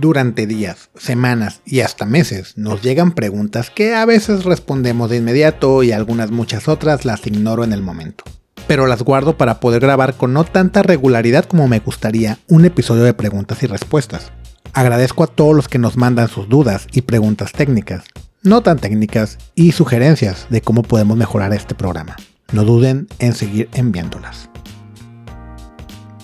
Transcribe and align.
Durante 0.00 0.46
días, 0.46 0.90
semanas 0.96 1.60
y 1.64 1.80
hasta 1.80 2.06
meses 2.06 2.56
nos 2.56 2.82
llegan 2.82 3.10
preguntas 3.10 3.68
que 3.68 3.96
a 3.96 4.04
veces 4.04 4.44
respondemos 4.44 5.10
de 5.10 5.16
inmediato 5.16 5.82
y 5.82 5.90
algunas 5.90 6.30
muchas 6.30 6.68
otras 6.68 7.04
las 7.04 7.26
ignoro 7.26 7.64
en 7.64 7.72
el 7.72 7.82
momento. 7.82 8.22
Pero 8.68 8.86
las 8.86 9.02
guardo 9.02 9.36
para 9.36 9.58
poder 9.58 9.80
grabar 9.80 10.14
con 10.14 10.32
no 10.32 10.44
tanta 10.44 10.84
regularidad 10.84 11.46
como 11.46 11.66
me 11.66 11.80
gustaría 11.80 12.38
un 12.46 12.64
episodio 12.64 13.02
de 13.02 13.12
preguntas 13.12 13.60
y 13.64 13.66
respuestas. 13.66 14.30
Agradezco 14.72 15.24
a 15.24 15.26
todos 15.26 15.56
los 15.56 15.66
que 15.66 15.80
nos 15.80 15.96
mandan 15.96 16.28
sus 16.28 16.48
dudas 16.48 16.86
y 16.92 17.02
preguntas 17.02 17.50
técnicas, 17.50 18.04
no 18.44 18.62
tan 18.62 18.78
técnicas, 18.78 19.38
y 19.56 19.72
sugerencias 19.72 20.46
de 20.48 20.60
cómo 20.60 20.84
podemos 20.84 21.16
mejorar 21.16 21.52
este 21.52 21.74
programa. 21.74 22.14
No 22.52 22.62
duden 22.62 23.08
en 23.18 23.32
seguir 23.32 23.68
enviándolas. 23.72 24.48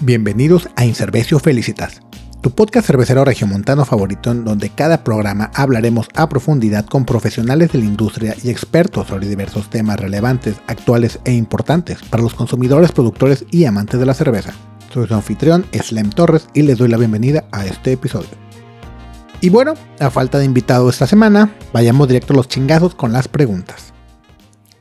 Bienvenidos 0.00 0.68
a 0.76 0.84
Inservecio 0.84 1.38
Felicitas, 1.38 2.02
tu 2.44 2.50
podcast 2.50 2.86
cervecero 2.86 3.24
regiomontano 3.24 3.86
favorito 3.86 4.30
en 4.30 4.44
donde 4.44 4.68
cada 4.68 5.02
programa 5.02 5.50
hablaremos 5.54 6.08
a 6.14 6.28
profundidad 6.28 6.84
con 6.84 7.06
profesionales 7.06 7.72
de 7.72 7.78
la 7.78 7.86
industria 7.86 8.36
y 8.44 8.50
expertos 8.50 9.08
sobre 9.08 9.26
diversos 9.26 9.70
temas 9.70 9.98
relevantes, 9.98 10.56
actuales 10.66 11.20
e 11.24 11.32
importantes 11.32 12.02
para 12.02 12.22
los 12.22 12.34
consumidores, 12.34 12.92
productores 12.92 13.46
y 13.50 13.64
amantes 13.64 13.98
de 13.98 14.04
la 14.04 14.12
cerveza. 14.12 14.52
Soy 14.92 15.08
su 15.08 15.14
anfitrión, 15.14 15.64
Slem 15.72 16.10
Torres, 16.10 16.46
y 16.52 16.60
les 16.60 16.76
doy 16.76 16.88
la 16.88 16.98
bienvenida 16.98 17.46
a 17.50 17.64
este 17.64 17.92
episodio. 17.92 18.28
Y 19.40 19.48
bueno, 19.48 19.72
a 19.98 20.10
falta 20.10 20.36
de 20.36 20.44
invitado 20.44 20.90
esta 20.90 21.06
semana, 21.06 21.50
vayamos 21.72 22.08
directo 22.08 22.34
a 22.34 22.36
los 22.36 22.48
chingazos 22.48 22.94
con 22.94 23.10
las 23.10 23.26
preguntas. 23.26 23.94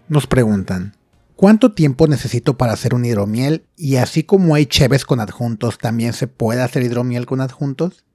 Nos 0.09 0.27
preguntan, 0.27 0.97
¿Cuánto 1.43 1.73
tiempo 1.73 2.07
necesito 2.07 2.57
para 2.57 2.71
hacer 2.71 2.93
un 2.93 3.03
hidromiel? 3.03 3.65
Y 3.75 3.97
así 3.97 4.23
como 4.23 4.55
hay 4.55 4.65
cheves 4.65 5.03
con 5.03 5.19
adjuntos, 5.19 5.77
¿también 5.77 6.13
se 6.13 6.27
puede 6.27 6.61
hacer 6.61 6.83
hidromiel 6.83 7.25
con 7.25 7.41
adjuntos? 7.41 8.05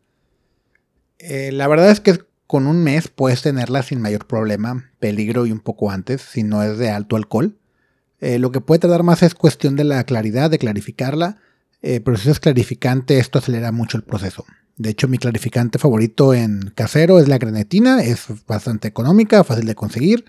Eh, 1.18 1.52
la 1.52 1.68
verdad 1.68 1.90
es 1.90 2.00
que 2.00 2.20
con 2.46 2.66
un 2.66 2.82
mes 2.82 3.08
puedes 3.08 3.42
tenerla 3.42 3.82
sin 3.82 4.00
mayor 4.00 4.26
problema, 4.26 4.90
peligro 4.98 5.44
y 5.44 5.52
un 5.52 5.60
poco 5.60 5.90
antes, 5.90 6.22
si 6.22 6.42
no 6.42 6.62
es 6.62 6.78
de 6.78 6.88
alto 6.88 7.16
alcohol. 7.16 7.58
Eh, 8.20 8.38
lo 8.38 8.50
que 8.50 8.62
puede 8.62 8.78
tardar 8.78 9.02
más 9.02 9.22
es 9.22 9.34
cuestión 9.34 9.76
de 9.76 9.84
la 9.84 10.02
claridad, 10.04 10.48
de 10.48 10.58
clarificarla, 10.58 11.36
eh, 11.82 12.00
pero 12.00 12.16
si 12.16 12.30
es 12.30 12.40
clarificante 12.40 13.18
esto 13.18 13.40
acelera 13.40 13.72
mucho 13.72 13.98
el 13.98 14.04
proceso. 14.04 14.46
De 14.78 14.88
hecho, 14.88 15.06
mi 15.06 15.18
clarificante 15.18 15.78
favorito 15.78 16.32
en 16.32 16.72
casero 16.74 17.18
es 17.18 17.28
la 17.28 17.36
grenetina, 17.36 18.02
es 18.02 18.24
bastante 18.46 18.88
económica, 18.88 19.44
fácil 19.44 19.66
de 19.66 19.74
conseguir 19.74 20.24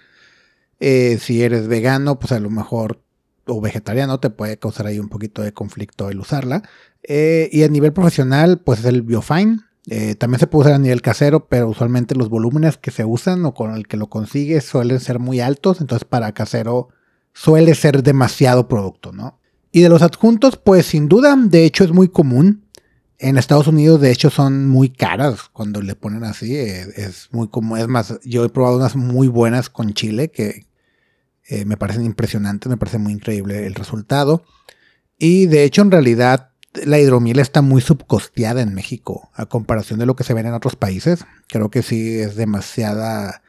eh, 0.80 1.17
si 1.19 1.44
eres 1.44 1.67
vegano, 1.67 2.19
pues 2.19 2.31
a 2.31 2.39
lo 2.39 2.49
mejor, 2.49 3.02
o 3.45 3.61
vegetariano, 3.61 4.19
te 4.19 4.30
puede 4.30 4.58
causar 4.58 4.88
ahí 4.88 4.99
un 4.99 5.09
poquito 5.09 5.41
de 5.41 5.53
conflicto 5.53 6.09
el 6.09 6.19
usarla. 6.19 6.63
Eh, 7.03 7.49
y 7.52 7.63
a 7.63 7.67
nivel 7.67 7.94
profesional, 7.94 8.59
pues 8.59 8.80
es 8.80 8.85
el 8.85 9.02
Biofine. 9.02 9.59
Eh, 9.88 10.16
también 10.16 10.39
se 10.39 10.47
puede 10.47 10.66
usar 10.66 10.75
a 10.75 10.80
nivel 10.80 11.02
casero, 11.02 11.47
pero 11.47 11.67
usualmente 11.69 12.16
los 12.16 12.30
volúmenes 12.30 12.77
que 12.77 12.91
se 12.91 13.05
usan 13.05 13.45
o 13.45 13.53
con 13.53 13.73
el 13.73 13.88
que 13.88 13.97
lo 13.97 14.07
consigues 14.07 14.66
suelen 14.66 15.00
ser 15.00 15.19
muy 15.19 15.39
altos. 15.39 15.81
Entonces, 15.81 16.05
para 16.05 16.33
casero 16.33 16.89
suele 17.33 17.75
ser 17.75 18.03
demasiado 18.03 18.67
producto, 18.67 19.11
¿no? 19.11 19.39
Y 19.72 19.81
de 19.81 19.89
los 19.89 20.02
adjuntos, 20.02 20.57
pues 20.57 20.88
sin 20.88 21.07
duda, 21.07 21.35
de 21.38 21.66
hecho 21.66 21.83
es 21.83 21.91
muy 21.91 22.09
común. 22.09 22.66
En 23.17 23.38
Estados 23.38 23.67
Unidos, 23.67 24.00
de 24.00 24.11
hecho, 24.11 24.30
son 24.30 24.67
muy 24.67 24.89
caras 24.89 25.50
cuando 25.52 25.81
le 25.81 25.94
ponen 25.94 26.23
así. 26.23 26.55
Es, 26.55 27.27
muy 27.31 27.50
común. 27.50 27.77
Es 27.77 27.88
más, 27.88 28.17
yo 28.23 28.45
he 28.45 28.50
probado 28.50 28.77
unas 28.77 28.95
muy 28.95 29.27
buenas 29.27 29.69
con 29.69 29.94
chile 29.94 30.31
que, 30.31 30.66
eh, 31.50 31.66
me 31.66 31.78
parecen 31.78 32.05
impresionantes, 32.05 32.69
me 32.69 32.78
parece 32.78 33.00
muy 33.00 33.11
increíble 33.11 33.66
el 33.66 33.73
resultado. 33.73 34.44
Y 35.17 35.47
de 35.47 35.64
hecho, 35.64 35.81
en 35.81 35.89
realidad, 35.89 36.52
la 36.86 37.00
hidromiel 37.00 37.39
está 37.39 37.64
muy 37.64 37.81
subcosteada 37.81 38.61
en 38.61 38.75
México 38.75 39.31
a 39.33 39.47
comparación 39.47 40.00
de 40.00 40.06
lo 40.06 40.16
que 40.16 40.23
se 40.23 40.36
ve 40.36 40.41
en 40.41 40.53
otros 40.53 40.75
países. 40.75 41.25
Creo 41.47 41.72
que 41.72 41.81
sí 41.81 42.19
es 42.19 42.36
demasiada 42.36 43.41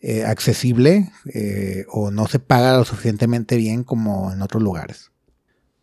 eh, 0.00 0.24
accesible 0.24 1.12
eh, 1.32 1.84
o 1.88 2.10
no 2.10 2.26
se 2.26 2.40
paga 2.40 2.76
lo 2.76 2.84
suficientemente 2.84 3.56
bien 3.56 3.84
como 3.84 4.32
en 4.32 4.42
otros 4.42 4.62
lugares. 4.62 5.12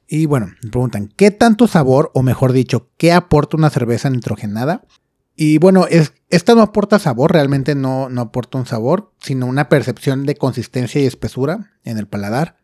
Y 0.05 0.25
bueno, 0.25 0.47
me 0.61 0.69
preguntan, 0.69 1.07
¿qué 1.15 1.31
tanto 1.31 1.67
sabor, 1.67 2.11
o 2.13 2.23
mejor 2.23 2.51
dicho, 2.51 2.91
qué 2.97 3.13
aporta 3.13 3.55
una 3.55 3.69
cerveza 3.69 4.09
nitrogenada? 4.09 4.83
Y 5.35 5.57
bueno, 5.57 5.87
es, 5.89 6.13
esta 6.29 6.53
no 6.53 6.61
aporta 6.61 6.99
sabor, 6.99 7.31
realmente 7.31 7.75
no, 7.75 8.09
no 8.09 8.21
aporta 8.21 8.57
un 8.57 8.65
sabor, 8.65 9.11
sino 9.19 9.47
una 9.47 9.67
percepción 9.67 10.25
de 10.25 10.35
consistencia 10.35 11.01
y 11.01 11.05
espesura 11.05 11.71
en 11.83 11.97
el 11.97 12.07
paladar, 12.07 12.57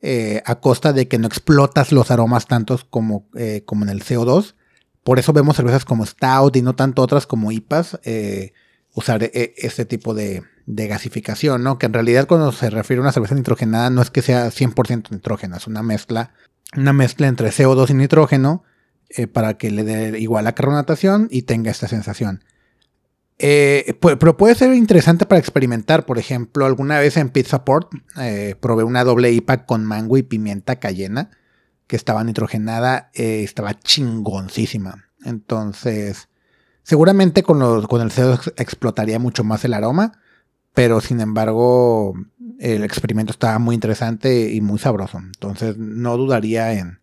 eh, 0.00 0.42
a 0.46 0.60
costa 0.60 0.92
de 0.92 1.08
que 1.08 1.18
no 1.18 1.26
explotas 1.26 1.90
los 1.90 2.10
aromas 2.10 2.46
tantos 2.46 2.84
como, 2.84 3.28
eh, 3.34 3.62
como 3.64 3.84
en 3.84 3.88
el 3.88 4.04
CO2. 4.04 4.54
Por 5.02 5.18
eso 5.18 5.32
vemos 5.32 5.56
cervezas 5.56 5.84
como 5.84 6.06
Stout 6.06 6.56
y 6.56 6.62
no 6.62 6.76
tanto 6.76 7.02
otras 7.02 7.26
como 7.26 7.50
IPAs 7.50 7.98
eh, 8.04 8.52
usar 8.94 9.28
este 9.32 9.84
tipo 9.84 10.14
de, 10.14 10.44
de, 10.66 10.86
gasificación, 10.86 11.64
¿no? 11.64 11.78
Que 11.78 11.86
en 11.86 11.92
realidad 11.92 12.28
cuando 12.28 12.52
se 12.52 12.70
refiere 12.70 13.00
a 13.00 13.02
una 13.02 13.12
cerveza 13.12 13.34
nitrogenada 13.34 13.90
no 13.90 14.00
es 14.00 14.10
que 14.10 14.22
sea 14.22 14.46
100% 14.48 15.10
nitrógena, 15.10 15.56
es 15.56 15.66
una 15.66 15.82
mezcla, 15.82 16.34
una 16.76 16.92
mezcla 16.92 17.26
entre 17.26 17.50
CO2 17.50 17.90
y 17.90 17.94
nitrógeno 17.94 18.62
eh, 19.16 19.26
para 19.26 19.58
que 19.58 19.70
le 19.70 19.84
dé 19.84 20.18
igual 20.18 20.44
la 20.44 20.54
carbonatación 20.54 21.28
y 21.30 21.42
tenga 21.42 21.70
esta 21.70 21.88
sensación. 21.88 22.44
Eh, 23.38 23.98
pero 24.00 24.36
puede 24.36 24.54
ser 24.54 24.72
interesante 24.74 25.26
para 25.26 25.38
experimentar. 25.38 26.06
Por 26.06 26.18
ejemplo, 26.18 26.64
alguna 26.64 26.98
vez 26.98 27.16
en 27.16 27.28
Pizza 27.28 27.64
Port 27.64 27.92
eh, 28.18 28.54
probé 28.60 28.84
una 28.84 29.04
doble 29.04 29.32
IPA 29.32 29.66
con 29.66 29.84
mango 29.84 30.16
y 30.16 30.22
pimienta 30.22 30.76
cayena 30.76 31.30
que 31.86 31.96
estaba 31.96 32.24
nitrogenada, 32.24 33.10
estaba 33.12 33.78
chingoncísima. 33.78 35.08
Entonces, 35.24 36.28
seguramente 36.82 37.42
con, 37.42 37.82
con 37.86 38.00
el 38.00 38.10
CO 38.10 38.38
explotaría 38.56 39.18
mucho 39.18 39.44
más 39.44 39.64
el 39.64 39.74
aroma, 39.74 40.12
pero 40.72 41.02
sin 41.02 41.20
embargo, 41.20 42.14
el 42.60 42.84
experimento 42.84 43.32
estaba 43.32 43.58
muy 43.58 43.74
interesante 43.74 44.50
y 44.52 44.60
muy 44.62 44.78
sabroso. 44.78 45.18
Entonces, 45.18 45.76
no 45.76 46.16
dudaría 46.16 46.72
en, 46.72 47.01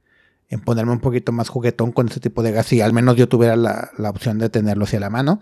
en 0.50 0.62
ponerme 0.62 0.92
un 0.92 1.00
poquito 1.00 1.32
más 1.32 1.50
juguetón 1.50 1.92
con 1.92 2.08
ese 2.08 2.20
tipo 2.20 2.42
de 2.42 2.52
gas, 2.52 2.66
si 2.66 2.82
al 2.82 2.92
menos 2.92 3.16
yo 3.16 3.30
tuviera 3.30 3.56
la, 3.56 3.92
opción 4.10 4.40
de 4.40 4.50
tenerlo 4.50 4.86
hacia 4.86 5.00
la 5.00 5.10
mano. 5.10 5.40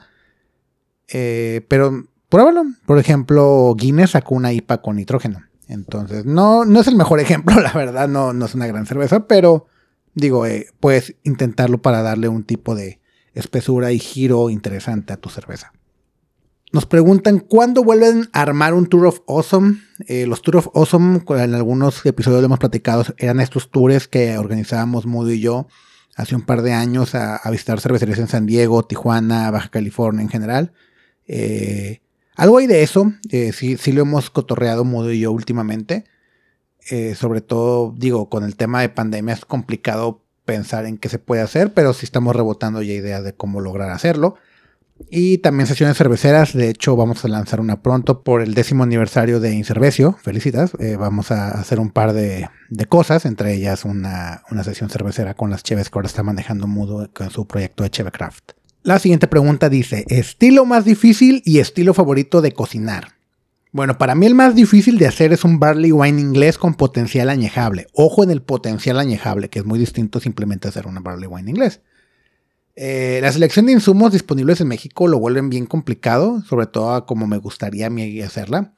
Eh, 1.07 1.65
pero 1.69 2.05
pruébalo. 2.29 2.65
Por 2.85 2.99
ejemplo, 2.99 3.73
Guinness 3.77 4.11
sacó 4.11 4.35
una 4.35 4.51
IPA 4.51 4.81
con 4.81 4.97
nitrógeno. 4.97 5.41
Entonces, 5.67 6.25
no, 6.25 6.65
no 6.65 6.79
es 6.79 6.87
el 6.87 6.95
mejor 6.95 7.19
ejemplo, 7.21 7.59
la 7.59 7.71
verdad, 7.71 8.07
no, 8.07 8.33
no 8.33 8.45
es 8.45 8.55
una 8.55 8.67
gran 8.67 8.85
cerveza, 8.85 9.27
pero 9.27 9.67
digo, 10.13 10.45
eh, 10.45 10.67
puedes 10.79 11.15
intentarlo 11.23 11.81
para 11.81 12.01
darle 12.01 12.27
un 12.27 12.43
tipo 12.43 12.75
de 12.75 12.99
espesura 13.33 13.91
y 13.91 13.99
giro 13.99 14.49
interesante 14.49 15.13
a 15.13 15.17
tu 15.17 15.29
cerveza. 15.29 15.71
Nos 16.77 16.85
preguntan 16.85 17.39
cuándo 17.39 17.83
vuelven 17.83 18.29
a 18.33 18.43
armar 18.43 18.75
un 18.75 18.85
Tour 18.85 19.07
of 19.07 19.21
Awesome. 19.27 19.79
Eh, 20.05 20.27
los 20.27 20.43
Tour 20.43 20.57
of 20.57 20.67
Awesome, 20.75 21.23
en 21.27 21.55
algunos 21.55 22.05
episodios 22.05 22.39
lo 22.41 22.45
hemos 22.45 22.59
platicado, 22.59 23.03
eran 23.17 23.39
estos 23.39 23.71
tours 23.71 24.07
que 24.07 24.37
organizábamos 24.37 25.07
Moody 25.07 25.33
y 25.33 25.39
yo 25.39 25.67
hace 26.15 26.35
un 26.35 26.43
par 26.43 26.61
de 26.61 26.73
años 26.73 27.15
a, 27.15 27.41
visitar 27.49 27.81
cervecerías 27.81 28.19
en 28.19 28.27
San 28.27 28.45
Diego, 28.45 28.85
Tijuana, 28.85 29.49
Baja 29.49 29.69
California 29.69 30.21
en 30.21 30.29
general. 30.29 30.71
Eh, 31.25 32.01
algo 32.35 32.59
hay 32.59 32.67
de 32.67 32.83
eso, 32.83 33.11
eh, 33.31 33.53
sí, 33.53 33.77
sí 33.77 33.91
lo 33.91 34.03
hemos 34.03 34.29
cotorreado 34.29 34.85
Moody 34.85 35.15
y 35.15 35.21
yo 35.21 35.31
últimamente. 35.31 36.03
sobre 37.15 37.41
todo, 37.41 37.95
digo, 37.97 38.29
con 38.29 38.43
el 38.43 38.55
tema 38.55 38.81
de 38.81 38.89
pandemia 38.89 39.33
es 39.33 39.45
complicado 39.45 40.21
pensar 40.45 40.85
en 40.85 40.99
qué 40.99 41.09
se 41.09 41.17
puede 41.17 41.41
hacer, 41.41 41.73
pero 41.73 41.91
sí 41.93 42.05
estamos 42.05 42.35
rebotando 42.35 42.83
ya 42.83 42.93
ideas 42.93 43.23
de 43.23 43.33
cómo 43.33 43.61
lograr 43.61 43.89
hacerlo. 43.89 44.35
Y 45.09 45.37
también 45.39 45.67
sesiones 45.67 45.97
cerveceras. 45.97 46.53
De 46.53 46.69
hecho, 46.69 46.95
vamos 46.95 47.23
a 47.23 47.27
lanzar 47.27 47.59
una 47.59 47.81
pronto 47.81 48.23
por 48.23 48.41
el 48.41 48.53
décimo 48.53 48.83
aniversario 48.83 49.39
de 49.39 49.53
Incervecio. 49.53 50.17
Felicitas. 50.21 50.71
Eh, 50.79 50.95
vamos 50.97 51.31
a 51.31 51.49
hacer 51.49 51.79
un 51.79 51.91
par 51.91 52.13
de, 52.13 52.49
cosas, 52.89 53.25
entre 53.25 53.53
ellas 53.53 53.85
una, 53.85 54.43
sesión 54.63 54.89
cervecera 54.89 55.33
con 55.33 55.49
las 55.49 55.63
Cheves 55.63 55.89
que 55.89 55.97
ahora 55.97 56.07
está 56.07 56.23
manejando 56.23 56.67
Mudo 56.67 57.09
con 57.13 57.29
su 57.29 57.47
proyecto 57.47 57.83
de 57.83 57.89
Chevecraft. 57.89 58.51
La 58.83 58.99
siguiente 58.99 59.27
pregunta 59.27 59.69
dice: 59.69 60.05
¿Estilo 60.07 60.65
más 60.65 60.85
difícil 60.85 61.41
y 61.45 61.59
estilo 61.59 61.93
favorito 61.93 62.41
de 62.41 62.51
cocinar? 62.51 63.17
Bueno, 63.71 63.97
para 63.97 64.15
mí 64.15 64.25
el 64.25 64.33
más 64.33 64.55
difícil 64.55 64.97
de 64.97 65.07
hacer 65.07 65.33
es 65.33 65.43
un 65.43 65.59
barley 65.59 65.91
wine 65.91 66.19
inglés 66.19 66.57
con 66.57 66.73
potencial 66.73 67.29
añejable. 67.29 67.87
Ojo 67.93 68.23
en 68.23 68.31
el 68.31 68.41
potencial 68.41 68.99
añejable, 68.99 69.49
que 69.49 69.59
es 69.59 69.65
muy 69.65 69.77
distinto 69.77 70.19
simplemente 70.19 70.67
hacer 70.67 70.87
una 70.87 71.01
barley 71.01 71.27
wine 71.27 71.51
inglés. 71.51 71.81
Eh, 72.79 73.17
la 73.23 73.31
selección 73.31 73.65
de 73.65 73.71
insumos 73.71 74.11
disponibles 74.11 74.61
en 74.61 74.67
México 74.67 75.07
lo 75.07 75.17
vuelven 75.17 75.49
bien 75.49 75.65
complicado, 75.65 76.43
sobre 76.43 76.67
todo 76.67 77.07
como 77.07 77.25
me 77.25 77.39
gustaría 77.39 77.87
a 77.87 77.89
mí 77.89 78.21
hacerla. 78.21 78.75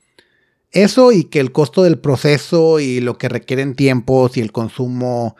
Eso 0.71 1.11
y 1.11 1.25
que 1.25 1.41
el 1.41 1.51
costo 1.51 1.83
del 1.83 1.99
proceso 1.99 2.79
y 2.79 3.01
lo 3.01 3.17
que 3.17 3.27
requieren 3.27 3.75
tiempos 3.75 4.37
y 4.37 4.39
el 4.39 4.53
consumo 4.53 5.35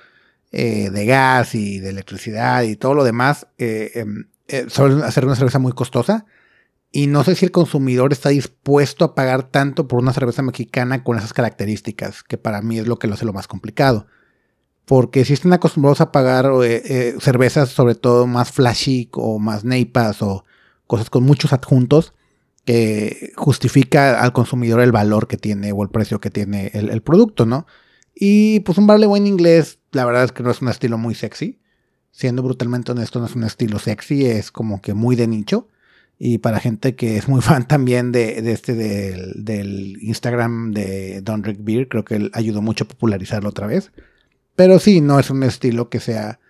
eh, 0.51 0.89
de 0.89 1.05
gas 1.05 1.55
y 1.55 1.79
de 1.79 1.91
electricidad 1.91 2.63
y 2.63 2.75
todo 2.75 2.95
lo 2.95 3.05
demás 3.05 3.47
eh, 3.57 3.91
em, 3.95 4.27
suelen 4.67 5.03
hacer 5.03 5.23
una 5.23 5.37
cerveza 5.37 5.59
muy 5.59 5.71
costosa. 5.71 6.25
Y 6.91 7.07
no 7.07 7.23
sé 7.23 7.35
si 7.35 7.45
el 7.45 7.51
consumidor 7.51 8.11
está 8.11 8.27
dispuesto 8.27 9.05
a 9.05 9.15
pagar 9.15 9.43
tanto 9.43 9.87
por 9.87 10.01
una 10.01 10.11
cerveza 10.11 10.41
mexicana 10.41 11.05
con 11.05 11.17
esas 11.17 11.31
características, 11.31 12.23
que 12.23 12.37
para 12.37 12.61
mí 12.61 12.79
es 12.79 12.87
lo 12.87 12.99
que 12.99 13.07
lo 13.07 13.13
hace 13.13 13.25
lo 13.25 13.31
más 13.31 13.47
complicado 13.47 14.07
porque 14.89 15.23
si 15.23 15.33
están 15.33 15.53
acostumbrados 15.53 16.01
a 16.01 16.11
pagar 16.11 16.47
eh, 16.63 16.81
eh, 16.83 17.15
cervezas 17.19 17.69
sobre 17.69 17.93
todo 17.93 18.25
más 18.25 18.51
flashy 18.51 19.07
o 19.11 19.37
más 19.37 19.63
neipas 19.63 20.23
o 20.23 20.45
cosas 20.87 21.11
con 21.11 21.23
muchos 21.23 21.53
adjuntos 21.53 22.15
que 22.65 23.31
justifica 23.35 24.19
al 24.19 24.33
consumidor 24.33 24.81
el 24.81 24.91
valor 24.91 25.27
que 25.27 25.37
tiene 25.37 25.71
o 25.73 25.83
el 25.83 25.89
precio 25.89 26.19
que 26.19 26.31
tiene 26.31 26.71
el, 26.73 27.03
producto, 27.03 27.45
¿no? 27.45 27.67
Y 28.15 28.61
pues 28.61 28.79
un 28.79 28.87
barley 28.87 29.07
wine 29.07 29.29
inglés, 29.29 29.77
la 29.91 30.05
verdad 30.05 30.23
es 30.23 30.31
que 30.31 30.41
no 30.41 30.49
es 30.49 30.59
un 30.59 30.69
estilo 30.69 30.97
muy 30.97 31.13
sexy. 31.13 31.59
Siendo 32.09 32.41
brutalmente 32.41 32.91
honesto, 32.91 33.19
no 33.19 33.27
es 33.27 33.35
un 33.35 33.43
estilo 33.43 33.77
sexy, 33.77 34.25
es 34.25 34.51
como 34.51 34.81
que 34.81 34.95
muy 34.95 35.15
de 35.15 35.27
nicho. 35.27 35.67
Y 36.17 36.39
para 36.39 36.59
gente 36.59 36.95
que 36.95 37.17
es 37.17 37.27
muy 37.27 37.41
fan 37.43 37.67
también 37.67 38.11
de, 38.11 38.39
este 38.51 38.73
del, 38.73 39.99
Instagram 40.01 40.71
de 40.71 41.21
Don 41.21 41.43
Rick 41.43 41.59
Beer, 41.61 41.87
creo 41.87 42.03
que 42.03 42.15
él 42.15 42.31
ayudó 42.33 42.63
mucho 42.63 42.85
a 42.85 42.87
popularizarlo 42.87 43.49
otra 43.49 43.67
vez. 43.67 43.91
Pero 44.59 44.77
sí, 44.77 44.99
no 44.99 45.21
es 45.21 45.29
un 45.29 45.43
estilo 45.43 45.89
que 45.89 46.01
sea 46.01 46.41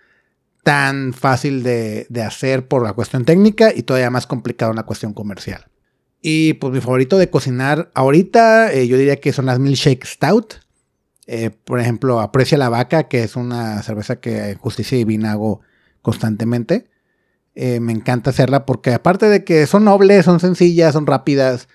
tan 0.64 1.12
fácil 1.12 1.62
de, 1.62 2.08
hacer 2.26 2.66
por 2.66 2.82
la 2.82 2.92
cuestión 2.92 3.24
técnica 3.24 3.72
y 3.72 3.84
todavía 3.84 4.10
más 4.10 4.26
complicado 4.26 4.72
en 4.72 4.78
la 4.78 4.82
cuestión 4.82 5.14
comercial. 5.14 5.68
Y 6.20 6.54
pues 6.54 6.72
mi 6.72 6.80
favorito 6.80 7.18
de 7.18 7.30
cocinar 7.30 7.92
ahorita, 7.94 8.72
eh, 8.72 8.88
yo 8.88 8.98
diría 8.98 9.20
que 9.20 9.32
son 9.32 9.46
las 9.46 9.60
Milkshake 9.60 10.04
Stout. 10.04 10.54
Eh, 11.28 11.50
por 11.50 11.78
ejemplo, 11.78 12.18
Aprecia 12.18 12.58
la 12.58 12.68
Vaca, 12.68 13.06
que 13.06 13.22
es 13.22 13.36
una 13.36 13.80
cerveza 13.84 14.16
que 14.16 14.50
en 14.50 14.58
Justicia 14.58 14.98
Divina 14.98 15.30
hago 15.30 15.60
constantemente. 16.02 16.90
Eh, 17.54 17.78
me 17.78 17.92
encanta 17.92 18.30
hacerla 18.30 18.66
porque 18.66 18.92
aparte 18.92 19.26
de 19.26 19.44
que 19.44 19.68
son 19.68 19.84
nobles, 19.84 20.24
son 20.24 20.40
sencillas, 20.40 20.94
son 20.94 21.06
rápidas, 21.06 21.68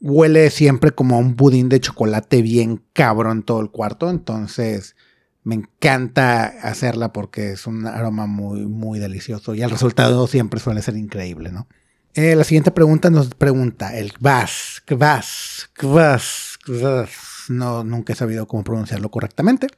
huele 0.00 0.50
siempre 0.50 0.92
como 0.92 1.18
un 1.18 1.36
budín 1.36 1.68
de 1.68 1.80
chocolate 1.80 2.42
bien 2.42 2.82
cabrón 2.92 3.42
todo 3.42 3.60
el 3.60 3.70
cuarto. 3.70 4.10
Entonces, 4.10 4.96
me 5.44 5.54
encanta 5.54 6.44
hacerla 6.62 7.12
porque 7.12 7.52
es 7.52 7.66
un 7.66 7.86
aroma 7.86 8.26
muy, 8.26 8.66
muy 8.66 8.98
delicioso 8.98 9.54
y 9.54 9.62
el 9.62 9.70
resultado 9.70 10.26
siempre 10.26 10.60
suele 10.60 10.82
ser 10.82 10.96
increíble, 10.96 11.50
¿no? 11.52 11.68
Eh, 12.14 12.34
la 12.34 12.44
siguiente 12.44 12.70
pregunta 12.70 13.10
nos 13.10 13.34
pregunta, 13.34 13.96
el 13.96 14.12
kvass, 14.12 14.82
kvass, 14.84 15.70
kvass, 15.74 16.58
kvass. 16.64 17.10
No, 17.48 17.84
nunca 17.84 18.12
he 18.12 18.16
sabido 18.16 18.46
cómo 18.48 18.64
pronunciarlo 18.64 19.10
correctamente. 19.10 19.68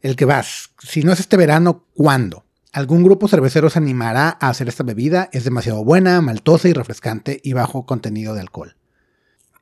El 0.00 0.16
kvass, 0.16 0.70
si 0.78 1.02
no 1.02 1.12
es 1.12 1.20
este 1.20 1.36
verano, 1.36 1.86
¿cuándo? 1.94 2.44
¿Algún 2.72 3.02
grupo 3.02 3.26
cervecero 3.26 3.68
se 3.68 3.80
animará 3.80 4.38
a 4.40 4.48
hacer 4.48 4.68
esta 4.68 4.84
bebida? 4.84 5.28
Es 5.32 5.42
demasiado 5.42 5.84
buena, 5.84 6.20
maltosa 6.20 6.68
y 6.68 6.72
refrescante 6.72 7.40
y 7.42 7.52
bajo 7.52 7.84
contenido 7.84 8.34
de 8.34 8.42
alcohol. 8.42 8.76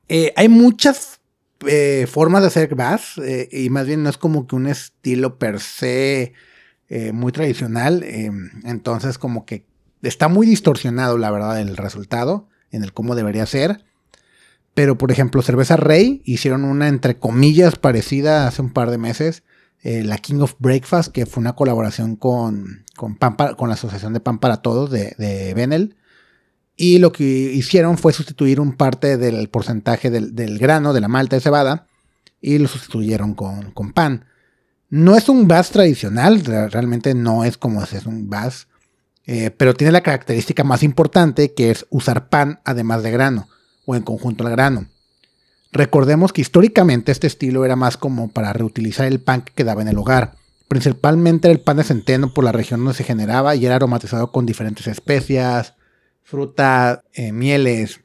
Eh, 0.09 0.33
hay 0.35 0.49
muchas 0.49 1.21
eh, 1.67 2.07
formas 2.09 2.41
de 2.41 2.47
hacer 2.47 2.73
bass 2.73 3.19
eh, 3.23 3.47
y 3.51 3.69
más 3.69 3.85
bien 3.85 4.01
no 4.01 4.09
es 4.09 4.17
como 4.17 4.47
que 4.47 4.55
un 4.55 4.67
estilo 4.67 5.37
per 5.37 5.59
se 5.59 6.33
muy 7.13 7.31
tradicional. 7.31 8.03
entonces 8.63 9.19
como 9.19 9.45
que 9.45 9.63
está 10.01 10.27
muy 10.27 10.47
distorsionado 10.47 11.19
la 11.19 11.29
verdad 11.29 11.61
el 11.61 11.77
resultado 11.77 12.49
en 12.71 12.83
el 12.83 12.93
cómo 12.93 13.13
debería 13.13 13.45
ser. 13.45 13.85
Pero 14.73 14.97
por 14.97 15.11
ejemplo 15.11 15.43
Cerveza 15.43 15.77
Rey 15.77 16.23
hicieron 16.25 16.63
una 16.63 16.87
entre 16.87 17.19
comillas 17.19 17.75
parecida 17.75 18.47
hace 18.47 18.63
un 18.63 18.73
par 18.73 18.89
de 18.89 18.97
meses. 18.97 19.43
la 19.83 20.17
King 20.17 20.39
of 20.39 20.55
Breakfast, 20.57 21.11
que 21.11 21.27
fue 21.27 21.41
una 21.41 21.53
colaboración 21.53 22.15
con, 22.15 22.85
con, 22.95 23.19
con 23.55 23.69
la 23.69 23.75
Asociación 23.75 24.13
de 24.13 24.19
Pan 24.19 24.39
para 24.39 24.63
Todos 24.63 24.89
de, 24.89 25.13
de 25.19 25.53
Benel. 25.53 25.95
Y 26.81 26.99
lo 26.99 27.11
que 27.11 27.25
hicieron 27.25 27.97
fue 27.97 28.13
sustituir 28.13 28.61
un 28.61 28.71
parte 28.71 29.17
del 29.17 29.49
porcentaje 29.49 30.09
del, 30.09 30.59
grano, 30.59 30.93
de 30.93 31.01
la 31.01 31.09
malta 31.09 31.35
de 31.35 31.41
cebada, 31.41 31.87
y 32.39 32.57
lo 32.57 32.69
sustituyeron 32.69 33.33
con, 33.33 33.73
pan. 33.93 34.23
No 34.89 35.17
es 35.17 35.27
un 35.27 35.45
vas 35.45 35.71
tradicional, 35.71 36.41
realmente 36.45 37.13
no 37.15 37.43
es 37.43 37.57
como 37.57 37.83
es 37.83 38.05
un 38.05 38.29
vas, 38.29 38.67
eh, 39.25 39.51
pero 39.51 39.73
tiene 39.73 39.91
la 39.91 40.03
característica 40.03 40.63
más 40.63 40.81
importante 40.81 41.53
que 41.53 41.69
es 41.69 41.85
usar 41.89 42.29
pan 42.29 42.61
además 42.63 43.03
de 43.03 43.11
grano, 43.11 43.49
o 43.85 43.97
en 43.97 44.03
conjunto 44.03 44.45
al 44.45 44.51
grano. 44.51 44.87
Recordemos 45.73 46.31
que 46.31 46.39
históricamente 46.39 47.11
este 47.11 47.27
estilo 47.27 47.65
era 47.65 47.75
más 47.75 47.97
como 47.97 48.29
para 48.29 48.53
reutilizar 48.53 49.05
el 49.05 49.19
pan 49.19 49.41
que 49.41 49.51
quedaba 49.51 49.81
en 49.81 49.89
el 49.89 49.97
hogar. 49.97 50.35
Principalmente 50.69 51.51
el 51.51 51.59
pan 51.59 51.75
de 51.75 51.83
centeno 51.83 52.33
por 52.33 52.45
la 52.45 52.53
región 52.53 52.79
donde 52.79 52.95
se 52.95 53.03
generaba 53.03 53.57
y 53.57 53.65
era 53.65 53.75
aromatizado 53.75 54.31
con 54.31 54.45
diferentes 54.45 54.87
especias, 54.87 55.73
fruta, 56.29 57.03
eh, 57.13 57.31
mieles. 57.31 58.01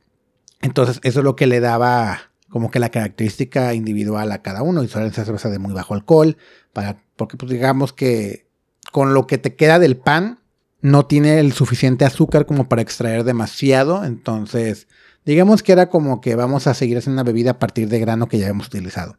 Entonces, 0.63 0.99
eso 1.03 1.21
es 1.21 1.25
lo 1.25 1.37
que 1.37 1.47
le 1.47 1.61
daba 1.61 2.31
como 2.49 2.71
que 2.71 2.79
la 2.79 2.89
característica 2.89 3.75
individual 3.75 4.33
a 4.33 4.43
cada 4.43 4.63
uno. 4.63 4.83
Y 4.83 4.89
suelen 4.89 5.13
ser 5.13 5.27
cerveza 5.27 5.51
de 5.51 5.59
muy 5.59 5.75
bajo 5.75 5.93
alcohol. 5.93 6.39
Para, 6.73 7.03
porque, 7.17 7.37
pues 7.37 7.53
digamos 7.53 7.93
que 7.93 8.47
con 8.93 9.13
lo 9.13 9.27
que 9.27 9.39
te 9.39 9.57
queda 9.57 9.79
del 9.79 9.97
pan, 9.97 10.39
no 10.81 11.07
tiene 11.07 11.41
el 11.41 11.53
suficiente 11.53 12.05
azúcar 12.05 12.47
como 12.47 12.69
para 12.69 12.83
extraer 12.83 13.25
demasiado. 13.25 14.05
Entonces, 14.05 14.87
digamos 15.25 15.63
que 15.63 15.73
era 15.73 15.91
como 15.91 16.21
que 16.21 16.35
vamos 16.35 16.67
a 16.67 16.75
seguir 16.75 16.97
haciendo 16.97 17.21
una 17.21 17.27
bebida 17.27 17.53
a 17.53 17.59
partir 17.59 17.89
de 17.89 17.99
grano 17.99 18.29
que 18.29 18.39
ya 18.39 18.49
hemos 18.49 18.69
utilizado. 18.69 19.19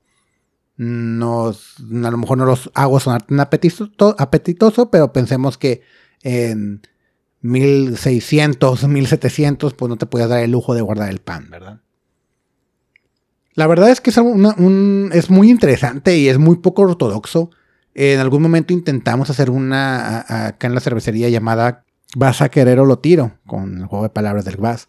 Nos, 0.78 1.76
a 1.80 2.12
lo 2.12 2.18
mejor 2.18 2.38
no 2.38 2.46
los 2.46 2.70
hago 2.74 3.00
sonar 3.00 3.24
tan 3.24 3.40
apetitoso 3.40 4.92
pero 4.92 5.14
pensemos 5.14 5.58
que 5.58 5.84
en 6.22 6.82
1600, 7.46 8.88
1700, 8.88 9.74
pues 9.76 9.90
no 9.90 9.98
te 9.98 10.06
puedes 10.08 10.28
dar 10.28 10.40
el 10.40 10.52
lujo 10.52 10.74
de 10.74 10.82
guardar 10.82 11.10
el 11.10 11.20
pan, 11.20 11.50
¿verdad? 11.50 11.82
La 13.54 13.68
verdad 13.68 13.90
es 13.90 14.02
que 14.02 14.10
es, 14.10 14.18
es 14.18 15.30
muy 15.30 15.50
interesante 15.50 16.18
y 16.18 16.28
es 16.28 16.38
muy 16.38 16.58
poco 16.58 16.82
ortodoxo. 16.82 17.52
En 17.94 18.20
algún 18.20 18.42
momento 18.42 18.74
intentamos 18.74 19.30
hacer 19.30 19.50
una 19.50 20.48
acá 20.48 20.68
en 20.68 20.76
la 20.76 20.82
cervecería 20.82 21.30
llamada 21.30 21.84
Vas 22.18 22.42
a 22.42 22.50
querer 22.50 22.80
o 22.80 22.86
lo 22.86 23.00
tiro, 23.00 23.38
con 23.46 23.80
el 23.80 23.86
juego 23.88 24.04
de 24.04 24.10
palabras 24.10 24.46
del 24.46 24.58
Vas. 24.58 24.88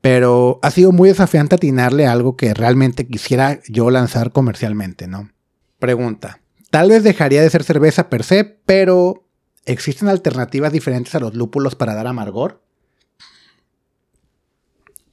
Pero 0.00 0.60
ha 0.62 0.70
sido 0.70 0.92
muy 0.92 1.08
desafiante 1.08 1.56
atinarle 1.56 2.06
a 2.06 2.12
algo 2.12 2.36
que 2.36 2.54
realmente 2.54 3.06
quisiera 3.06 3.60
yo 3.68 3.90
lanzar 3.90 4.32
comercialmente, 4.32 5.08
¿no? 5.08 5.30
Pregunta. 5.78 6.40
Tal 6.70 6.90
vez 6.90 7.02
dejaría 7.02 7.42
de 7.42 7.50
ser 7.50 7.64
cerveza 7.64 8.08
per 8.08 8.22
se, 8.22 8.44
pero 8.44 9.27
¿Existen 9.64 10.08
alternativas 10.08 10.72
diferentes 10.72 11.14
a 11.14 11.20
los 11.20 11.34
lúpulos 11.34 11.74
para 11.74 11.94
dar 11.94 12.06
amargor? 12.06 12.62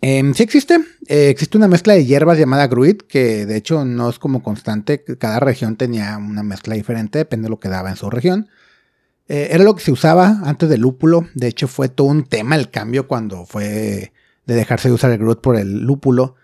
Em, 0.08 0.36
sí 0.36 0.44
existe. 0.44 0.76
Eh, 1.08 1.30
existe 1.30 1.58
una 1.58 1.68
mezcla 1.68 1.94
de 1.94 2.06
hierbas 2.06 2.38
llamada 2.38 2.68
Gruit, 2.68 3.02
que 3.02 3.48
de 3.48 3.58
hecho 3.58 3.86
no 3.86 4.08
es 4.10 4.20
como 4.20 4.44
constante. 4.44 5.04
Cada 5.04 5.40
región 5.40 5.78
tenía 5.78 6.18
una 6.18 6.44
mezcla 6.44 6.76
diferente, 6.76 7.18
depende 7.18 7.46
de 7.46 7.50
lo 7.50 7.60
que 7.60 7.70
daba 7.70 7.90
en 7.90 7.96
su 7.96 8.10
región. 8.12 8.48
Eh, 9.28 9.48
era 9.50 9.64
lo 9.64 9.76
que 9.76 9.84
se 9.84 9.92
usaba 9.92 10.42
antes 10.44 10.70
del 10.70 10.82
lúpulo. 10.82 11.28
De 11.34 11.48
hecho, 11.48 11.68
fue 11.68 11.90
todo 11.90 12.08
un 12.08 12.24
tema 12.26 12.56
el 12.56 12.70
cambio 12.70 13.08
cuando 13.08 13.48
fue 13.48 14.14
de 14.46 14.54
dejarse 14.54 14.90
de 14.90 14.94
usar 14.94 15.12
el 15.12 15.18
Gruit 15.18 15.40
por 15.40 15.56
el 15.56 15.82
lúpulo. 15.82 16.36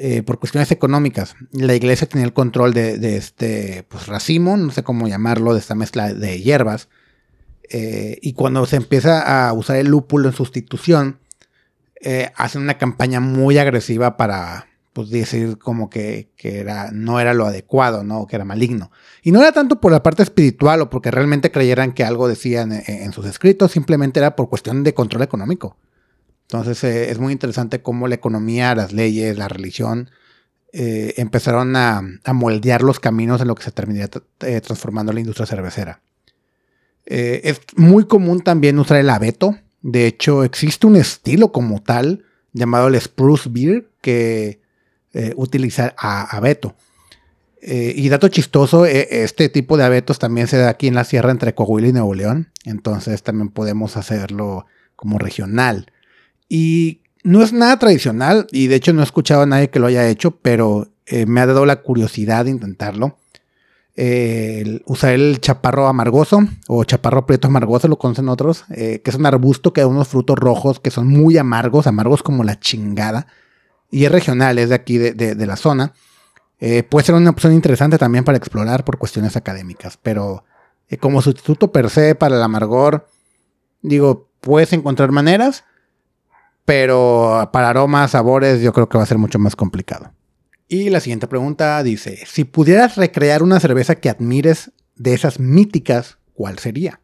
Eh, 0.00 0.22
por 0.22 0.38
cuestiones 0.38 0.70
económicas. 0.70 1.34
La 1.50 1.74
iglesia 1.74 2.08
tenía 2.08 2.24
el 2.24 2.32
control 2.32 2.72
de, 2.72 2.98
de, 2.98 3.16
este 3.16 3.84
pues, 3.88 4.06
racimo, 4.06 4.56
no 4.56 4.70
sé 4.70 4.84
cómo 4.84 5.08
llamarlo, 5.08 5.54
de 5.54 5.58
esta 5.58 5.74
mezcla 5.74 6.14
de 6.14 6.40
hierbas. 6.40 6.88
Eh, 7.70 8.18
y 8.22 8.32
cuando 8.32 8.64
se 8.66 8.76
empieza 8.76 9.48
a 9.48 9.52
usar 9.52 9.76
el 9.76 9.88
lúpulo 9.88 10.28
en 10.28 10.34
sustitución, 10.34 11.18
eh, 12.00 12.30
hacen 12.36 12.62
una 12.62 12.78
campaña 12.78 13.20
muy 13.20 13.58
agresiva 13.58 14.16
para 14.16 14.68
pues, 14.92 15.10
decir 15.10 15.58
como 15.58 15.90
que, 15.90 16.30
era, 16.42 16.90
no 16.92 17.20
era 17.20 17.34
lo 17.34 17.46
adecuado, 17.46 18.04
¿no? 18.04 18.26
que 18.26 18.36
era 18.36 18.44
maligno. 18.44 18.90
Y 19.22 19.32
no 19.32 19.40
era 19.40 19.52
tanto 19.52 19.80
por 19.80 19.92
la 19.92 20.02
parte 20.02 20.22
espiritual 20.22 20.80
o 20.80 20.90
porque 20.90 21.10
realmente 21.10 21.50
creyeran 21.50 21.92
que 21.92 22.04
algo 22.04 22.28
decían 22.28 22.72
en, 22.72 23.12
sus 23.12 23.26
escritos, 23.26 23.72
simplemente 23.72 24.20
era 24.20 24.36
por 24.36 24.48
cuestión 24.48 24.84
de 24.84 24.94
control 24.94 25.22
económico. 25.22 25.76
Entonces 26.42 26.82
eh, 26.84 27.10
es 27.10 27.18
muy 27.18 27.32
interesante 27.32 27.82
cómo 27.82 28.08
la 28.08 28.14
economía, 28.14 28.74
las 28.74 28.92
leyes, 28.92 29.36
la 29.36 29.48
religión 29.48 30.10
empezaron 30.70 31.74
a, 31.76 32.02
a, 32.24 32.32
moldear 32.34 32.82
los 32.82 33.00
caminos 33.00 33.40
en 33.40 33.48
lo 33.48 33.54
que 33.54 33.64
se 33.64 33.72
terminaría 33.72 34.08
transformando 34.60 35.14
la 35.14 35.20
industria 35.20 35.46
cervecera. 35.46 36.02
Eh, 37.10 37.40
es 37.44 37.62
muy 37.74 38.04
común 38.04 38.42
también 38.42 38.78
usar 38.78 38.98
el 38.98 39.08
abeto. 39.08 39.56
De 39.80 40.06
hecho, 40.06 40.44
existe 40.44 40.86
un 40.86 40.96
estilo 40.96 41.52
como 41.52 41.82
tal 41.82 42.24
llamado 42.52 42.88
el 42.88 43.00
Spruce 43.00 43.48
Beer 43.50 43.88
que 44.02 44.60
eh, 45.14 45.32
utiliza 45.36 45.94
abeto. 45.96 46.74
Eh, 47.62 47.94
y 47.96 48.08
dato 48.10 48.28
chistoso, 48.28 48.84
este 48.84 49.48
tipo 49.48 49.78
de 49.78 49.84
abetos 49.84 50.18
también 50.18 50.46
se 50.48 50.58
da 50.58 50.68
aquí 50.68 50.86
en 50.86 50.94
la 50.94 51.04
sierra 51.04 51.30
entre 51.30 51.54
Coahuila 51.54 51.88
y 51.88 51.92
Nuevo 51.92 52.14
León. 52.14 52.52
Entonces 52.64 53.22
también 53.22 53.48
podemos 53.48 53.96
hacerlo 53.96 54.66
como 54.94 55.18
regional. 55.18 55.90
Y 56.46 57.00
no 57.24 57.42
es 57.42 57.54
nada 57.54 57.78
tradicional 57.78 58.46
y 58.52 58.66
de 58.66 58.76
hecho 58.76 58.92
no 58.92 59.00
he 59.00 59.04
escuchado 59.04 59.42
a 59.42 59.46
nadie 59.46 59.70
que 59.70 59.80
lo 59.80 59.86
haya 59.86 60.06
hecho, 60.08 60.32
pero 60.42 60.88
me 61.26 61.40
ha 61.40 61.46
dado 61.46 61.64
la 61.64 61.80
curiosidad 61.80 62.44
de 62.44 62.50
intentarlo 62.50 63.16
usar 64.86 65.14
el 65.14 65.40
chaparro 65.40 65.88
amargoso 65.88 66.40
o 66.68 66.84
chaparro 66.84 67.26
prieto 67.26 67.48
amargoso, 67.48 67.88
lo 67.88 67.98
conocen 67.98 68.28
otros, 68.28 68.64
eh, 68.70 69.00
que 69.02 69.10
es 69.10 69.16
un 69.16 69.26
arbusto 69.26 69.72
que 69.72 69.80
da 69.80 69.88
unos 69.88 70.06
frutos 70.06 70.38
rojos 70.38 70.78
que 70.78 70.90
son 70.90 71.08
muy 71.08 71.36
amargos, 71.36 71.88
amargos 71.88 72.22
como 72.22 72.44
la 72.44 72.60
chingada, 72.60 73.26
y 73.90 74.04
es 74.04 74.12
regional, 74.12 74.58
es 74.58 74.68
de 74.68 74.76
aquí, 74.76 74.98
de, 74.98 75.46
la 75.46 75.56
zona. 75.56 75.94
Eh, 76.60 76.84
puede 76.84 77.06
ser 77.06 77.16
una 77.16 77.30
opción 77.30 77.52
interesante 77.52 77.98
también 77.98 78.24
para 78.24 78.38
explorar 78.38 78.84
por 78.84 78.98
cuestiones 78.98 79.36
académicas, 79.36 79.98
pero 80.00 80.44
eh, 80.88 80.96
como 80.98 81.20
sustituto 81.20 81.72
per 81.72 81.90
se 81.90 82.14
para 82.14 82.36
el 82.36 82.42
amargor, 82.42 83.08
digo, 83.82 84.28
puedes 84.40 84.72
encontrar 84.72 85.10
maneras, 85.10 85.64
pero 86.64 87.48
para 87.52 87.70
aromas, 87.70 88.12
sabores, 88.12 88.60
yo 88.60 88.72
creo 88.72 88.88
que 88.88 88.98
va 88.98 89.04
a 89.04 89.06
ser 89.06 89.18
mucho 89.18 89.40
más 89.40 89.56
complicado. 89.56 90.12
Y 90.68 90.90
la 90.90 91.00
siguiente 91.00 91.26
pregunta 91.26 91.82
dice, 91.82 92.18
si 92.26 92.44
pudieras 92.44 92.96
recrear 92.96 93.42
una 93.42 93.58
cerveza 93.58 93.94
que 93.94 94.10
admires 94.10 94.70
de 94.96 95.14
esas 95.14 95.40
míticas, 95.40 96.18
¿cuál 96.34 96.58
sería? 96.58 97.00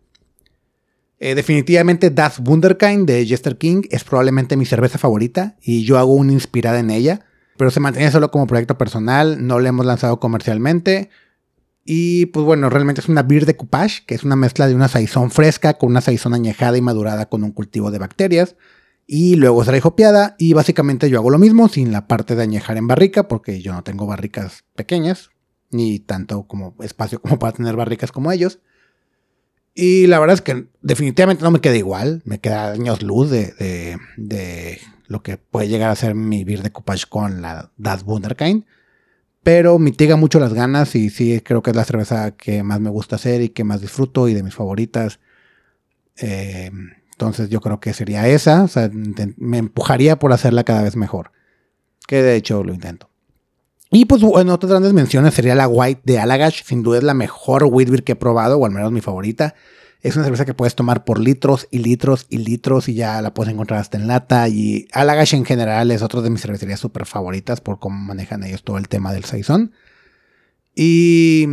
Eh, 1.19 1.35
definitivamente 1.35 2.11
Das 2.11 2.41
Wunderkind 2.45 3.07
de 3.07 3.25
Jester 3.25 3.57
King 3.57 3.83
es 3.91 4.05
probablemente 4.05 4.59
mi 4.59 4.67
cerveza 4.67 4.99
favorita 4.99 5.57
y 5.63 5.85
yo 5.85 5.97
hago 5.99 6.13
una 6.13 6.33
inspirada 6.33 6.79
en 6.79 6.91
ella, 6.91 7.25
pero 7.57 7.71
se 7.71 7.81
mantiene 7.81 8.11
solo 8.11 8.31
como 8.31 8.47
proyecto 8.47 8.77
personal, 8.77 9.47
no 9.47 9.59
la 9.59 9.71
hemos 9.71 9.87
lanzado 9.87 10.21
comercialmente. 10.21 11.09
Y 11.87 12.27
pues 12.27 12.45
bueno, 12.45 12.69
realmente 12.69 13.01
es 13.01 13.09
una 13.09 13.23
beer 13.23 13.47
de 13.47 13.57
coupage, 13.57 14.05
que 14.07 14.15
es 14.15 14.25
una 14.25 14.37
mezcla 14.37 14.67
de 14.67 14.75
una 14.75 14.89
saizón 14.89 15.31
fresca 15.31 15.75
con 15.75 15.91
una 15.91 16.03
saizón 16.03 16.35
añejada 16.35 16.77
y 16.77 16.83
madurada 16.83 17.31
con 17.31 17.45
un 17.45 17.53
cultivo 17.53 17.91
de 17.91 17.99
bacterias. 17.99 18.57
Y 19.07 19.37
luego 19.37 19.65
será 19.65 19.79
hopeada 19.83 20.35
y 20.39 20.55
básicamente 20.55 21.11
yo 21.11 21.19
hago 21.19 21.31
lo 21.31 21.39
mismo 21.39 21.69
sin 21.69 21.93
la 21.93 22.07
parte 22.07 22.37
de 22.37 22.43
añejar 22.43 22.77
en 22.77 22.87
barrica 22.87 23.29
porque 23.29 23.61
yo 23.61 23.73
no 23.73 23.83
tengo 23.83 24.07
barricas 24.07 24.65
pequeñas 24.75 25.31
ni 25.71 25.99
tanto 25.99 26.47
como 26.47 26.75
espacio 26.81 27.21
como 27.21 27.39
para 27.39 27.53
tener 27.53 27.77
barricas 27.77 28.13
como 28.13 28.33
ellos. 28.33 28.61
Y 29.75 30.07
la 30.07 30.21
verdad 30.21 30.35
es 30.35 30.41
que 30.41 30.69
definitivamente 30.83 31.43
no 31.43 31.51
me 31.51 31.61
queda 31.61 31.77
igual, 31.77 32.23
me 32.25 32.39
queda 32.39 32.71
años 32.71 33.03
luz 33.03 33.29
de, 33.29 33.99
de, 34.17 34.79
lo 35.09 35.23
que 35.23 35.37
puede 35.37 35.69
llegar 35.69 35.91
a 35.91 35.97
ser 35.97 36.15
mi 36.15 36.45
beer 36.45 36.63
de 36.63 36.71
coupage 36.71 37.07
con 37.09 37.43
la 37.43 37.73
Das 37.77 38.05
Wunderkind. 38.05 38.65
Pero 39.43 39.79
mitiga 39.79 40.17
mucho 40.17 40.39
las 40.39 40.55
ganas 40.55 40.95
y 40.95 41.11
sí 41.11 41.41
creo 41.45 41.61
que 41.63 41.71
es 41.71 41.77
la 41.77 41.85
cerveza 41.85 42.31
que 42.31 42.63
más 42.63 42.81
me 42.81 42.89
gusta 42.89 43.17
hacer 43.17 43.43
y 43.43 43.51
que 43.51 43.65
más 43.65 43.81
disfruto 43.81 44.29
y 44.29 44.35
de 44.35 44.45
mis 44.45 44.55
favoritas. 44.55 45.19
Eh, 46.17 46.71
entonces 47.15 47.49
yo 47.49 47.61
creo 47.61 47.81
que 47.81 47.93
sería 47.93 48.27
esa. 48.29 48.65
O 48.65 48.69
sea, 48.69 48.91
me 48.93 49.59
empujaría 49.59 50.19
por 50.19 50.33
hacerla 50.33 50.65
cada 50.65 50.83
vez 50.83 50.97
mejor. 50.97 51.31
Que 52.07 52.23
de 52.23 52.37
hecho 52.37 52.65
lo 52.65 52.75
intento. 52.75 53.09
Y 53.91 54.07
pues 54.07 54.23
en 54.23 54.51
otras 54.51 54.71
grandes 54.71 54.93
menciones 54.93 55.35
sería 55.35 55.55
la 55.55 55.69
White 55.69 56.03
de 56.05 56.19
Alagash. 56.19 56.65
Sin 56.65 56.83
duda 56.83 56.99
es 56.99 57.05
la 57.05 57.15
mejor 57.15 57.65
wheat 57.65 57.89
beer 57.89 58.03
que 58.03 58.13
he 58.13 58.17
probado, 58.17 58.59
o 58.59 58.67
al 58.67 58.73
menos 58.73 58.91
mi 58.91 59.01
favorita. 59.01 59.55
Es 60.01 60.17
una 60.17 60.25
cerveza 60.25 60.45
que 60.45 60.53
puedes 60.53 60.75
tomar 60.75 61.05
por 61.05 61.21
litros 61.21 61.69
y 61.71 61.79
litros 61.79 62.27
y 62.29 62.39
litros 62.39 62.89
y 62.89 62.95
ya 62.95 63.23
la 63.23 63.33
puedes 63.33 63.53
encontrar 63.53 63.79
hasta 63.79 63.97
en 63.97 64.09
lata. 64.09 64.49
Y 64.49 64.89
Alagash 64.93 65.35
en 65.35 65.45
general 65.45 65.93
es 65.93 66.03
otra 66.03 66.21
de 66.23 66.31
mis 66.31 66.43
cervecerías 66.43 66.81
súper 66.81 67.07
favoritas 67.07 67.61
por 67.61 67.79
cómo 67.79 67.97
manejan 67.97 68.43
ellos 68.43 68.65
todo 68.65 68.79
el 68.79 68.89
tema 68.89 69.13
del 69.13 69.25
saison. 69.25 69.71
Y 70.75 71.47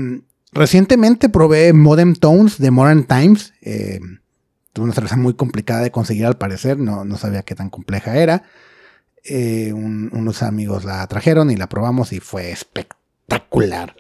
recientemente 0.52 1.30
probé 1.30 1.72
Modern 1.74 2.16
Tones 2.16 2.58
de 2.58 2.72
Modern 2.72 3.04
Times. 3.04 3.54
Eh, 3.62 4.00
una 4.80 4.94
cerveza 4.94 5.18
muy 5.18 5.34
complicada 5.34 5.82
de 5.82 5.92
conseguir 5.92 6.26
al 6.26 6.38
parecer, 6.38 6.78
no, 6.78 7.04
no 7.04 7.18
sabía 7.18 7.44
qué 7.44 7.56
tan 7.56 7.70
compleja 7.70 8.18
era. 8.18 8.44
Eh, 9.24 9.72
unos 9.74 10.42
amigos 10.42 10.84
la 10.84 11.06
trajeron 11.08 11.52
y 11.52 11.56
la 11.56 11.70
probamos 11.70 12.14
y 12.14 12.20
fue 12.20 12.52
espectacular. 12.52 13.96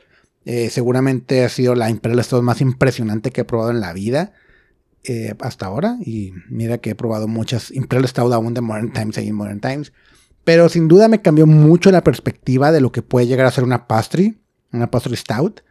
Eh, 0.45 0.69
seguramente 0.69 1.43
ha 1.43 1.49
sido 1.49 1.75
la 1.75 1.89
Imperial 1.89 2.23
Stout 2.23 2.43
más 2.43 2.61
impresionante 2.61 3.31
que 3.31 3.41
he 3.41 3.45
probado 3.45 3.69
en 3.69 3.79
la 3.79 3.93
vida 3.93 4.33
eh, 5.03 5.35
hasta 5.39 5.67
ahora. 5.67 5.97
Y 6.03 6.33
mira 6.49 6.79
que 6.79 6.91
he 6.91 6.95
probado 6.95 7.27
muchas 7.27 7.71
Imperial 7.71 8.07
Stout 8.07 8.33
aún 8.33 8.53
de 8.53 8.61
Modern 8.61 8.93
Times 8.93 9.17
y 9.17 9.31
Modern 9.31 9.59
Times. 9.59 9.93
Pero 10.43 10.69
sin 10.69 10.87
duda 10.87 11.07
me 11.07 11.21
cambió 11.21 11.45
mucho 11.45 11.91
la 11.91 12.03
perspectiva 12.03 12.71
de 12.71 12.81
lo 12.81 12.91
que 12.91 13.03
puede 13.03 13.27
llegar 13.27 13.45
a 13.45 13.51
ser 13.51 13.63
una 13.63 13.87
pastry, 13.87 14.41
una 14.71 14.89
pastry 14.89 15.15
stout. 15.15 15.61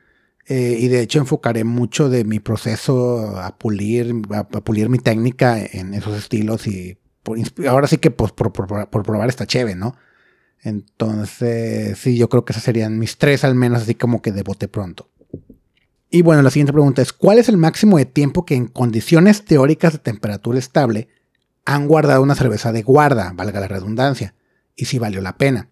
Eh, 0.47 0.79
y 0.81 0.89
de 0.89 1.01
hecho 1.01 1.19
enfocaré 1.19 1.65
mucho 1.65 2.09
de 2.09 2.25
mi 2.25 2.41
proceso 2.41 3.39
a 3.39 3.57
pulir, 3.57 4.15
a, 4.31 4.45
pulir 4.45 4.89
mi 4.89 4.99
técnica 4.99 5.65
en 5.65 5.95
esos 5.95 6.17
estilos 6.17 6.67
y 6.67 6.99
ahora 7.69 7.87
sí 7.87 7.99
que 7.99 8.11
pues, 8.11 8.33
por, 8.33 8.53
probar 8.53 9.29
esta 9.29 9.47
cheve, 9.47 9.75
¿no? 9.75 9.97
Entonces, 10.63 11.99
sí, 11.99 12.17
yo 12.17 12.29
creo 12.29 12.45
que 12.45 12.53
esas 12.53 12.65
serían 12.65 12.99
mis 12.99 13.17
tres 13.17 13.45
al 13.45 13.55
menos, 13.55 13.83
así 13.83 13.95
como 13.95 14.21
que 14.21 14.33
de 14.33 14.43
bote 14.43 14.69
pronto. 14.69 15.09
Y 16.11 16.23
bueno, 16.23 16.43
la 16.43 16.51
siguiente 16.51 16.73
pregunta 16.73 17.03
es, 17.03 17.13
¿cuál 17.13 17.39
es 17.39 17.49
el 17.49 17.57
máximo 17.57 17.97
de 17.97 18.05
tiempo 18.05 18.45
que 18.45 18.57
en 18.57 18.67
condiciones 18.67 19.45
teóricas 19.45 19.93
de 19.93 20.01
temperatura 20.01 20.59
estable 20.59 21.09
han 21.65 21.87
guardado 21.87 22.23
una 22.23 22.35
cerveza 22.35 22.73
de 22.73 22.83
guarda, 22.83 23.33
valga 23.35 23.61
la 23.61 23.69
redundancia? 23.69 24.35
Y 24.75 24.87
si 24.87 24.99
valió 24.99 25.21
la 25.21 25.39
pena. 25.39 25.71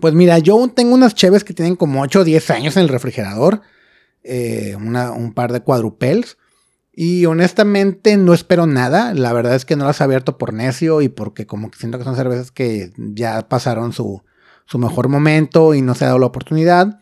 Pues 0.00 0.14
mira, 0.14 0.38
yo 0.38 0.68
tengo 0.74 0.94
unas 0.94 1.14
cheves 1.14 1.44
que 1.44 1.54
tienen 1.54 1.76
como 1.76 2.02
8 2.02 2.20
o 2.20 2.24
10 2.24 2.50
años 2.50 2.76
en 2.76 2.82
el 2.82 2.88
refrigerador. 2.88 3.62
Eh, 4.30 4.76
un 4.76 5.32
par 5.32 5.52
de 5.52 5.60
cuadrupels. 5.60 6.36
Y 6.92 7.26
honestamente 7.26 8.16
no 8.16 8.34
espero 8.34 8.66
nada. 8.66 9.14
La 9.14 9.32
verdad 9.32 9.54
es 9.54 9.64
que 9.64 9.76
no 9.76 9.86
las 9.86 10.00
he 10.00 10.04
abierto 10.04 10.36
por 10.36 10.52
necio 10.52 11.00
y 11.00 11.08
porque 11.08 11.46
como 11.46 11.70
que 11.70 11.78
siento 11.78 11.96
que 11.96 12.04
son 12.04 12.16
cervezas 12.16 12.50
que 12.50 12.92
ya 12.96 13.48
pasaron 13.48 13.92
su, 13.92 14.22
su 14.66 14.78
mejor 14.78 15.08
momento 15.08 15.74
y 15.74 15.80
no 15.80 15.94
se 15.94 16.04
ha 16.04 16.08
dado 16.08 16.18
la 16.18 16.26
oportunidad. 16.26 16.98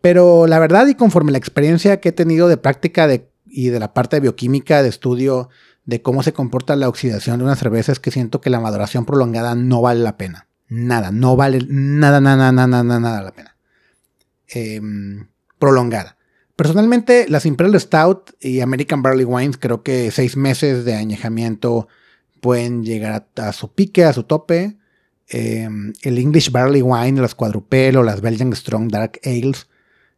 Pero 0.00 0.46
la 0.46 0.58
verdad 0.58 0.86
y 0.86 0.94
conforme 0.94 1.32
la 1.32 1.38
experiencia 1.38 2.00
que 2.00 2.10
he 2.10 2.12
tenido 2.12 2.48
de 2.48 2.58
práctica 2.58 3.08
y 3.46 3.68
de 3.68 3.80
la 3.80 3.94
parte 3.94 4.16
de 4.16 4.20
bioquímica, 4.20 4.82
de 4.82 4.90
estudio 4.90 5.48
de 5.86 6.02
cómo 6.02 6.22
se 6.22 6.32
comporta 6.32 6.76
la 6.76 6.88
oxidación 6.88 7.38
de 7.38 7.44
una 7.44 7.56
cerveza, 7.56 7.92
es 7.92 7.98
que 7.98 8.10
siento 8.10 8.40
que 8.40 8.50
la 8.50 8.60
maduración 8.60 9.06
prolongada 9.06 9.54
no 9.54 9.80
vale 9.80 10.00
la 10.00 10.16
pena. 10.16 10.49
Nada, 10.70 11.10
no 11.10 11.34
vale 11.34 11.58
nada, 11.68 12.20
nada, 12.20 12.52
nada, 12.52 12.66
nada, 12.68 13.00
nada 13.00 13.22
la 13.22 13.32
pena. 13.32 13.56
Em, 14.46 15.26
prolongada. 15.58 16.16
Personalmente, 16.54 17.26
las 17.28 17.44
Imperial 17.44 17.78
Stout 17.80 18.30
y 18.40 18.60
American 18.60 19.02
Barley 19.02 19.24
Wines, 19.24 19.56
creo 19.56 19.82
que 19.82 20.10
seis 20.12 20.36
meses 20.36 20.84
de 20.84 20.94
añejamiento 20.94 21.88
pueden 22.40 22.84
llegar 22.84 23.26
a, 23.36 23.52
su 23.52 23.72
pique, 23.72 24.04
a 24.04 24.12
su 24.12 24.22
tope. 24.22 24.78
Em, 25.28 25.92
el 26.02 26.18
English 26.18 26.52
Barley 26.52 26.82
Wine, 26.82 27.20
las 27.20 27.34
Quadrupel 27.34 27.96
o 27.96 28.02
las 28.04 28.20
Belgian 28.20 28.54
Strong 28.54 28.90
Dark 28.90 29.20
Ales, 29.24 29.66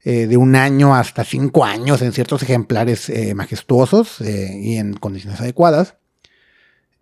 eh, 0.04 0.26
de 0.26 0.36
un 0.36 0.54
año 0.54 0.94
hasta 0.94 1.24
cinco 1.24 1.64
años 1.64 2.02
en 2.02 2.12
ciertos 2.12 2.42
ejemplares 2.42 3.08
eh, 3.08 3.34
majestuosos 3.34 4.20
eh, 4.20 4.58
y 4.60 4.76
en 4.76 4.92
condiciones 4.94 5.40
adecuadas. 5.40 5.94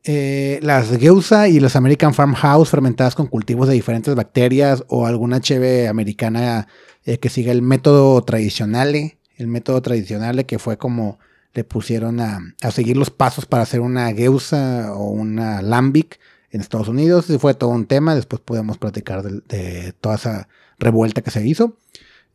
Eh, 0.04 0.61
las 0.62 0.97
Geusa 0.97 1.49
y 1.49 1.61
las 1.61 1.76
American 1.76 2.14
Farmhouse 2.14 2.71
fermentadas 2.71 3.14
con 3.14 3.26
cultivos 3.26 3.69
de 3.69 3.75
diferentes 3.75 4.14
bacterias 4.14 4.83
o 4.88 5.07
alguna 5.07 5.40
cheve 5.40 5.88
americana 5.88 6.69
eh, 7.04 7.19
que 7.19 7.28
siga 7.28 7.52
el 7.52 7.61
método 7.61 8.23
tradicional, 8.23 8.95
el 8.95 9.47
método 9.47 9.83
tradicional 9.83 10.47
que 10.47 10.59
fue 10.59 10.78
como 10.78 11.19
le 11.52 11.64
pusieron 11.64 12.21
a, 12.21 12.40
seguir 12.71 12.97
los 12.97 13.11
pasos 13.11 13.45
para 13.45 13.64
hacer 13.64 13.80
una 13.80 14.12
Geusa 14.14 14.95
o 14.95 15.11
una 15.11 15.61
Lambic 15.61 16.19
en 16.50 16.61
Estados 16.61 16.88
Unidos. 16.88 17.28
Y 17.28 17.38
fue 17.38 17.54
todo 17.54 17.71
un 17.71 17.87
tema, 17.87 18.14
después 18.14 18.40
podemos 18.40 18.78
platicar 18.78 19.23
de, 19.23 19.92
toda 20.00 20.14
esa 20.14 20.49
revuelta 20.78 21.23
que 21.23 21.30
se 21.30 21.47
hizo. 21.47 21.76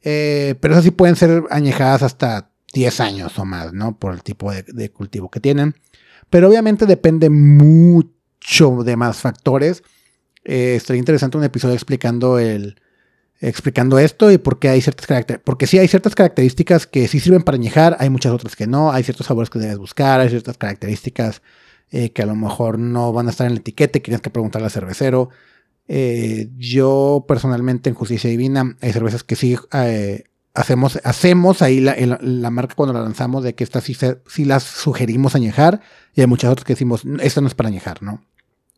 Eh, 0.04 0.56
pero 0.60 0.74
esas 0.74 0.84
sí 0.84 0.92
pueden 0.92 1.16
ser 1.16 1.46
añejadas 1.50 2.04
hasta 2.04 2.50
10 2.74 3.00
años 3.00 3.40
o 3.40 3.46
más, 3.46 3.74
¿no? 3.74 3.98
Por 3.98 4.14
el 4.14 4.22
tipo 4.22 4.52
de 4.52 4.92
cultivo 4.92 5.32
que 5.32 5.40
tienen. 5.40 5.76
Pero 6.30 6.50
obviamente 6.50 6.86
depende 6.86 7.30
mucho 7.30 8.84
de 8.84 8.96
más 8.96 9.18
factores. 9.18 9.84
Eh, 10.44 10.76
estaría 10.76 11.00
interesante 11.00 11.38
un 11.38 11.44
episodio 11.44 11.74
explicando 11.74 12.40
el 12.40 12.76
explicando 13.42 14.00
esto 14.00 14.32
y 14.32 14.38
por 14.38 14.60
qué 14.60 14.70
hay 14.70 14.82
ciertas 14.82 15.08
características. 15.08 15.46
Porque 15.46 15.68
sí 15.68 15.78
hay 15.78 15.88
ciertas 15.88 16.16
características 16.16 16.88
que 16.88 17.08
sí 17.08 17.20
sirven 17.20 17.44
para 17.44 17.56
añejar, 17.56 17.98
hay 18.00 18.10
muchas 18.10 18.32
otras 18.32 18.56
que 18.56 18.68
no, 18.68 18.92
hay 18.92 19.04
ciertos 19.04 19.28
sabores 19.28 19.50
que 19.50 19.60
debes 19.60 19.78
buscar, 19.78 20.20
hay 20.20 20.30
ciertas 20.30 20.58
características 20.58 21.42
eh, 21.92 22.12
que 22.12 22.22
a 22.24 22.26
lo 22.26 22.36
mejor 22.36 22.80
no 22.80 23.14
van 23.14 23.28
a 23.28 23.32
estar 23.32 23.48
en 23.48 23.54
la 23.54 23.60
etiqueta 23.60 23.98
y 23.98 24.02
tienes 24.02 24.22
que 24.22 24.30
preguntarle 24.30 24.66
al 24.66 24.72
cervecero. 24.72 25.30
Eh, 25.88 26.50
yo 26.58 27.26
personalmente 27.28 27.90
en 27.90 27.96
Justicia 27.96 28.30
Divina 28.30 28.76
hay 28.82 28.92
cervezas 28.92 29.24
que 29.24 29.36
sí 29.36 29.56
hacemos, 30.56 31.00
hacemos 31.04 31.62
ahí 31.62 31.82
la, 31.82 31.96
la, 32.22 32.50
marca 32.50 32.76
cuando 32.76 32.94
la 32.94 33.02
lanzamos 33.02 33.44
de 33.44 33.54
que 33.54 33.64
estas 33.64 33.84
sí, 33.84 34.46
las 34.46 34.64
sugerimos 34.64 35.36
añejar 35.36 35.82
y 36.16 36.22
hay 36.22 36.28
muchas 36.28 36.52
otras 36.52 36.66
que 36.66 36.74
decimos, 36.74 37.04
esto 37.20 37.42
no 37.42 37.48
es 37.48 37.54
para 37.54 37.70
añejar, 37.70 38.02
¿no? 38.02 38.24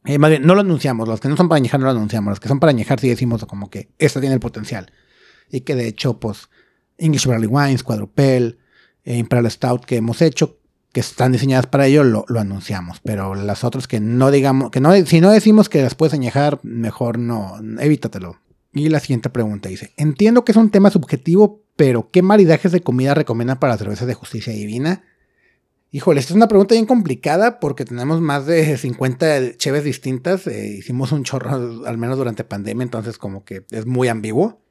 Eh, 0.06 0.18
más 0.18 0.30
bien, 0.30 0.46
no 0.46 0.56
lo 0.56 0.62
anunciamos, 0.62 1.08
las 1.08 1.20
que 1.20 1.28
no 1.28 1.38
son 1.38 1.50
para 1.50 1.58
añejar 1.58 1.80
no 1.80 1.86
lo 1.86 1.92
anunciamos, 1.92 2.32
las 2.32 2.40
que 2.40 2.48
son 2.48 2.60
para 2.60 2.72
añejar 2.72 3.00
sí 3.00 3.10
decimos 3.10 3.46
como 3.46 3.70
que 3.70 3.90
esta 4.00 4.20
tiene 4.20 4.34
el 4.34 4.40
potencial. 4.40 4.92
Y 5.50 5.62
que 5.62 5.76
de 5.76 5.88
hecho, 5.88 6.20
pues, 6.20 6.50
English 6.98 7.28
Barley 7.28 7.48
Wines, 7.48 7.84
Quadrupel, 7.84 8.60
eh, 9.04 9.18
Imperial 9.18 9.50
Stout 9.52 9.86
que 9.86 9.98
hemos 9.98 10.22
hecho, 10.22 10.58
que 10.94 11.02
están 11.02 11.32
diseñadas 11.32 11.68
para 11.68 11.88
ello, 11.88 12.04
lo, 12.04 12.26
lo, 12.28 12.40
anunciamos. 12.40 13.00
Pero 13.04 13.36
las 13.36 13.64
otras 13.64 13.88
que 13.88 14.00
no 14.00 14.32
digamos, 14.32 14.72
que 14.72 14.80
no, 14.80 14.96
si 15.06 15.22
no 15.22 15.30
decimos 15.30 15.70
que 15.70 15.82
las 15.82 15.96
puedes 15.96 16.14
añejar, 16.14 16.60
mejor 16.64 17.20
no, 17.20 17.60
evítatelo. 17.80 18.38
Y 18.78 18.90
la 18.90 19.00
siguiente 19.00 19.30
pregunta 19.30 19.70
dice, 19.70 19.92
entiendo 19.98 20.46
que 20.46 20.52
es 20.52 20.58
un 20.58 20.70
tema 20.70 20.92
subjetivo, 20.92 21.64
pero 21.76 22.10
¿qué 22.12 22.22
maridajes 22.22 22.72
de 22.72 22.82
comida 22.82 23.16
recomiendan 23.16 23.60
para 23.60 23.78
cervezas 23.78 24.08
de 24.08 24.14
justicia 24.14 24.54
divina? 24.54 25.04
Híjole, 25.92 26.20
esta 26.20 26.34
es 26.34 26.36
una 26.36 26.48
pregunta 26.48 26.76
bien 26.76 26.86
complicada 26.86 27.60
porque 27.60 27.86
tenemos 27.86 28.22
más 28.22 28.46
de 28.46 28.78
50 28.78 29.58
cheves 29.58 29.84
distintas. 29.84 30.46
Eh, 30.46 30.76
hicimos 30.78 31.12
un 31.12 31.24
chorro, 31.24 31.86
al 31.86 31.98
menos 31.98 32.18
durante 32.18 32.44
pandemia, 32.44 32.84
entonces 32.84 33.18
como 33.18 33.44
que 33.44 33.66
es 33.72 33.88
muy 33.88 34.10
ambiguo. 34.10 34.62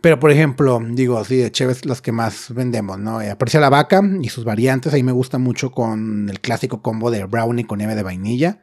Pero 0.00 0.20
por 0.20 0.30
ejemplo, 0.30 0.80
digo 0.92 1.18
así, 1.18 1.36
de 1.36 1.50
cheves 1.50 1.84
las 1.84 2.00
que 2.00 2.12
más 2.12 2.54
vendemos, 2.54 3.00
¿no? 3.00 3.20
Eh, 3.20 3.36
la 3.54 3.70
vaca 3.70 4.00
y 4.22 4.28
sus 4.28 4.44
variantes. 4.44 4.94
Ahí 4.94 5.02
me 5.02 5.10
gusta 5.10 5.38
mucho 5.38 5.72
con 5.72 6.28
el 6.28 6.38
clásico 6.38 6.82
combo 6.82 7.10
de 7.10 7.24
brownie 7.24 7.66
con 7.66 7.78
nieve 7.78 7.96
de 7.96 8.04
vainilla. 8.04 8.62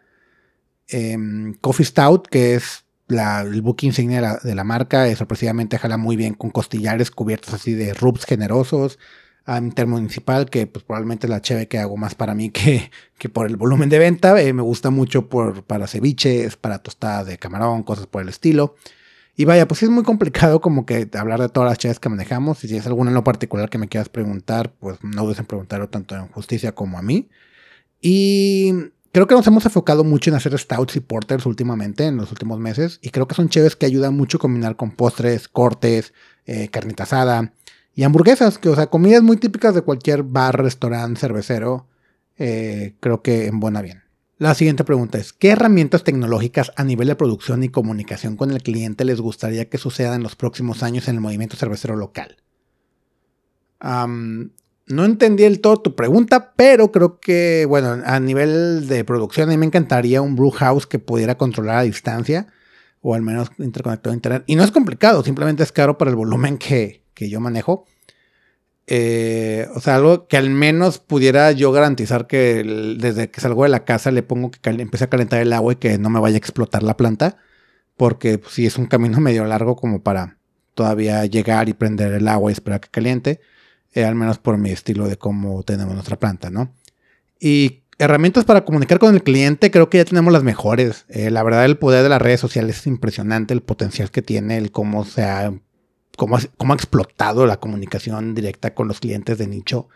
Em, 0.87 1.55
Coffee 1.55 1.85
Stout, 1.85 2.27
que 2.29 2.55
es 2.55 2.85
el 3.09 3.61
book 3.61 3.77
insignia 3.81 4.39
de 4.43 4.55
la, 4.55 4.63
marca, 4.63 5.13
sorpresivamente 5.15 5.77
jala 5.77 5.97
muy 5.97 6.15
bien 6.15 6.33
con 6.33 6.49
costillares 6.49 7.11
cubiertos 7.11 7.53
así 7.53 7.73
de 7.73 7.93
rubs 7.93 8.25
generosos. 8.25 8.99
A 9.45 9.59
intermunicipal, 9.59 10.49
que 10.49 10.67
pues, 10.67 10.83
probablemente 10.83 11.25
es 11.25 11.29
la 11.29 11.41
cheve 11.41 11.69
que 11.69 11.77
hago 11.79 11.95
más 11.95 12.15
para 12.15 12.35
mí 12.35 12.49
que, 12.49 12.91
que 13.17 13.29
por 13.29 13.47
el 13.47 13.55
volumen 13.55 13.87
de 13.87 13.97
venta. 13.97 14.41
Eh, 14.41 14.51
me 14.51 14.61
gusta 14.61 14.89
mucho 14.89 15.29
por, 15.29 15.63
para 15.63 15.87
ceviches, 15.87 16.57
para 16.57 16.79
tostadas 16.79 17.27
de 17.27 17.37
camarón, 17.37 17.83
cosas 17.83 18.07
por 18.07 18.21
el 18.21 18.27
estilo. 18.27 18.75
Y 19.37 19.45
vaya, 19.45 19.67
pues 19.67 19.83
es 19.83 19.89
muy 19.89 20.03
complicado 20.03 20.59
como 20.61 20.85
que 20.85 21.07
hablar 21.13 21.39
de 21.39 21.47
todas 21.47 21.69
las 21.69 21.77
cheves 21.77 21.99
que 21.99 22.09
manejamos. 22.09 22.63
Y 22.63 22.67
si 22.67 22.75
es 22.75 22.87
alguna 22.87 23.11
en 23.11 23.15
lo 23.15 23.23
particular 23.23 23.69
que 23.69 23.77
me 23.77 23.87
quieras 23.87 24.09
preguntar, 24.09 24.73
pues 24.73 24.97
no 25.03 25.23
dudes 25.23 25.39
en 25.39 25.45
preguntarlo 25.45 25.87
tanto 25.89 26.15
en 26.15 26.27
justicia 26.27 26.73
como 26.73 26.97
a 26.97 27.01
mí. 27.01 27.29
Y 28.01 28.73
creo 29.17 29.27
que 29.27 29.33
nos 29.33 29.47
hemos 29.47 29.65
enfocado 29.65 30.03
mucho 30.03 30.29
en 30.29 30.35
hacer 30.35 30.55
stouts 30.59 30.95
y 30.95 30.99
porters 30.99 31.47
últimamente, 31.47 32.05
en 32.05 32.17
los 32.17 32.31
últimos 32.31 32.59
meses. 32.59 32.99
Y 33.01 33.09
creo 33.09 33.27
que 33.27 33.33
son 33.33 33.49
cheves 33.49 33.75
que 33.75 33.87
ayudan 33.87 34.15
mucho 34.15 34.37
a 34.37 34.41
combinar 34.41 34.75
con 34.75 34.91
postres, 34.91 35.47
cortes, 35.47 36.13
eh, 36.45 36.69
carnita 36.69 37.03
asada 37.03 37.51
y 37.95 38.03
hamburguesas, 38.03 38.59
que, 38.59 38.69
o 38.69 38.75
sea, 38.75 38.87
comidas 38.87 39.23
muy 39.23 39.37
típicas 39.37 39.73
de 39.73 39.81
cualquier 39.81 40.21
bar, 40.21 40.61
restaurante, 40.61 41.19
cervecero. 41.19 41.87
Eh, 42.37 42.93
creo 42.99 43.23
que 43.23 43.47
en 43.47 43.59
buena 43.59 43.81
bien. 43.81 44.03
La 44.37 44.53
siguiente 44.53 44.83
pregunta 44.83 45.17
es, 45.17 45.33
¿qué 45.33 45.49
herramientas 45.49 46.03
tecnológicas 46.03 46.71
a 46.75 46.83
nivel 46.83 47.07
de 47.07 47.15
producción 47.15 47.63
y 47.63 47.69
comunicación 47.69 48.37
con 48.37 48.51
el 48.51 48.61
cliente 48.61 49.03
les 49.03 49.19
gustaría 49.19 49.67
que 49.67 49.79
sucedan 49.79 50.13
en 50.17 50.23
los 50.23 50.35
próximos 50.35 50.83
años 50.83 51.07
en 51.07 51.15
el 51.15 51.21
movimiento 51.21 51.57
cervecero 51.57 51.95
local? 51.95 52.37
No 54.87 55.05
entendí 55.05 55.43
el 55.43 55.59
todo 55.59 55.77
tu 55.77 55.95
pregunta, 55.95 56.53
pero 56.55 56.91
creo 56.91 57.19
que, 57.19 57.65
bueno, 57.67 58.01
a 58.05 58.19
nivel 58.19 58.87
de 58.87 59.03
producción, 59.03 59.49
a 59.49 59.51
mí 59.51 59.57
me 59.57 59.65
encantaría 59.65 60.21
un 60.21 60.35
brew 60.35 60.51
house 60.51 60.87
que 60.87 60.97
pudiera 60.97 61.37
controlar 61.37 61.77
a 61.77 61.81
distancia 61.81 62.47
o 63.01 63.13
al 63.13 63.21
menos 63.21 63.49
interconectado 63.57 64.11
a 64.11 64.15
internet. 64.15 64.43
Y 64.47 64.55
no 64.55 64.63
es 64.63 64.71
complicado, 64.71 65.23
simplemente 65.23 65.63
es 65.63 65.71
caro 65.71 65.97
para 65.97 66.09
el 66.09 66.15
volumen 66.15 66.57
que, 66.57 67.03
yo 67.15 67.39
manejo. 67.39 67.85
Eh, 68.87 69.67
o 69.75 69.81
sea, 69.81 69.95
algo 69.95 70.27
que 70.27 70.37
al 70.37 70.49
menos 70.49 70.99
pudiera 70.99 71.51
yo 71.51 71.73
garantizar 71.73 72.25
que 72.25 72.63
desde 72.97 73.29
que 73.29 73.41
salgo 73.41 73.63
de 73.63 73.69
la 73.69 73.83
casa 73.83 74.11
le 74.11 74.23
pongo 74.23 74.49
que 74.51 74.69
empiece 74.69 75.03
a 75.03 75.09
calentar 75.09 75.41
el 75.41 75.51
agua 75.51 75.73
y 75.73 75.75
que 75.75 75.97
no 75.97 76.09
me 76.09 76.21
vaya 76.21 76.35
a 76.35 76.37
explotar 76.37 76.83
la 76.83 76.95
planta. 76.95 77.37
Porque 77.97 78.39
si 78.49 78.65
es 78.65 78.77
un 78.77 78.85
camino 78.85 79.19
medio 79.19 79.43
largo 79.45 79.75
como 79.75 80.01
para 80.01 80.37
todavía 80.73 81.25
llegar 81.25 81.67
y 81.67 81.73
prender 81.73 82.13
el 82.13 82.27
agua 82.29 82.51
y 82.51 82.53
esperar 82.53 82.79
que 82.79 82.89
caliente. 82.89 83.41
Eh, 83.97 84.05
al 84.05 84.13
menos 84.13 84.37
por 84.37 84.59
mi 84.59 84.69
estilo 84.69 85.07
de 85.07 85.17
cómo 85.17 85.63
tenemos 85.63 85.95
nuestra 85.95 86.19
planta, 86.19 86.51
¿no? 86.51 86.71
Y 87.39 87.81
herramientas 87.97 88.45
para 88.45 88.63
comunicar 88.63 88.99
con 88.99 89.15
el 89.15 89.23
cliente, 89.23 89.71
creo 89.71 89.89
que 89.89 89.97
ya 89.97 90.05
tenemos 90.05 90.31
las 90.31 90.43
mejores. 90.43 91.05
Eh, 91.09 91.31
la 91.31 91.41
verdad, 91.41 91.65
el 91.65 91.79
poder 91.79 92.03
de 92.03 92.09
las 92.09 92.21
redes 92.21 92.39
sociales 92.39 92.77
es 92.77 92.85
impresionante, 92.85 93.55
el 93.55 93.63
potencial 93.63 94.11
que 94.11 94.21
tiene, 94.21 94.57
el 94.57 94.71
cómo 94.71 95.03
se 95.03 95.23
ha, 95.23 95.51
cómo, 96.15 96.37
cómo 96.57 96.73
ha 96.73 96.75
explotado 96.75 97.47
la 97.47 97.59
comunicación 97.59 98.35
directa 98.35 98.75
con 98.75 98.87
los 98.87 98.99
clientes 98.99 99.39
de 99.39 99.47
nicho. 99.47 99.87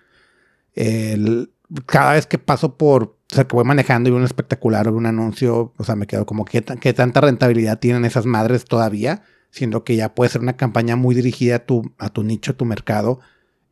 cada 1.86 2.14
vez 2.14 2.26
que 2.26 2.40
paso 2.40 2.78
por, 2.78 3.04
o 3.04 3.36
sea, 3.36 3.44
que 3.44 3.56
voy 3.56 3.66
manejando 3.66 4.10
y 4.10 4.14
un 4.14 4.24
espectacular 4.24 4.88
o 4.88 4.96
un 4.96 5.06
anuncio, 5.06 5.74
o 5.78 5.84
sea, 5.84 5.96
me 5.96 6.08
quedo 6.08 6.26
como, 6.26 6.44
¿qué, 6.44 6.64
qué 6.64 6.94
tanta 6.94 7.22
rentabilidad 7.22 7.78
tienen 7.78 8.06
esas 8.06 8.26
madres 8.26 8.66
todavía? 8.66 9.22
Siendo 9.52 9.84
que 9.84 9.96
ya 9.96 10.16
puede 10.16 10.32
ser 10.32 10.42
una 10.42 10.58
campaña 10.58 10.96
muy 10.96 11.14
dirigida 11.14 11.58
a 11.58 11.60
tu, 11.60 11.94
a 12.00 12.10
tu 12.10 12.24
nicho, 12.24 12.54
a 12.54 12.58
tu 12.58 12.66
mercado 12.66 13.20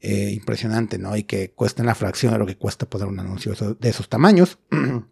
eh, 0.01 0.31
impresionante, 0.31 0.97
¿no? 0.97 1.17
Y 1.17 1.23
que 1.23 1.51
cuesta 1.51 1.83
la 1.83 1.93
fracción 1.93 2.31
de 2.31 2.39
lo 2.39 2.45
que 2.45 2.55
cuesta 2.55 2.89
poner 2.89 3.07
un 3.07 3.19
anuncio 3.19 3.53
de 3.79 3.89
esos 3.89 4.09
tamaños. 4.09 4.59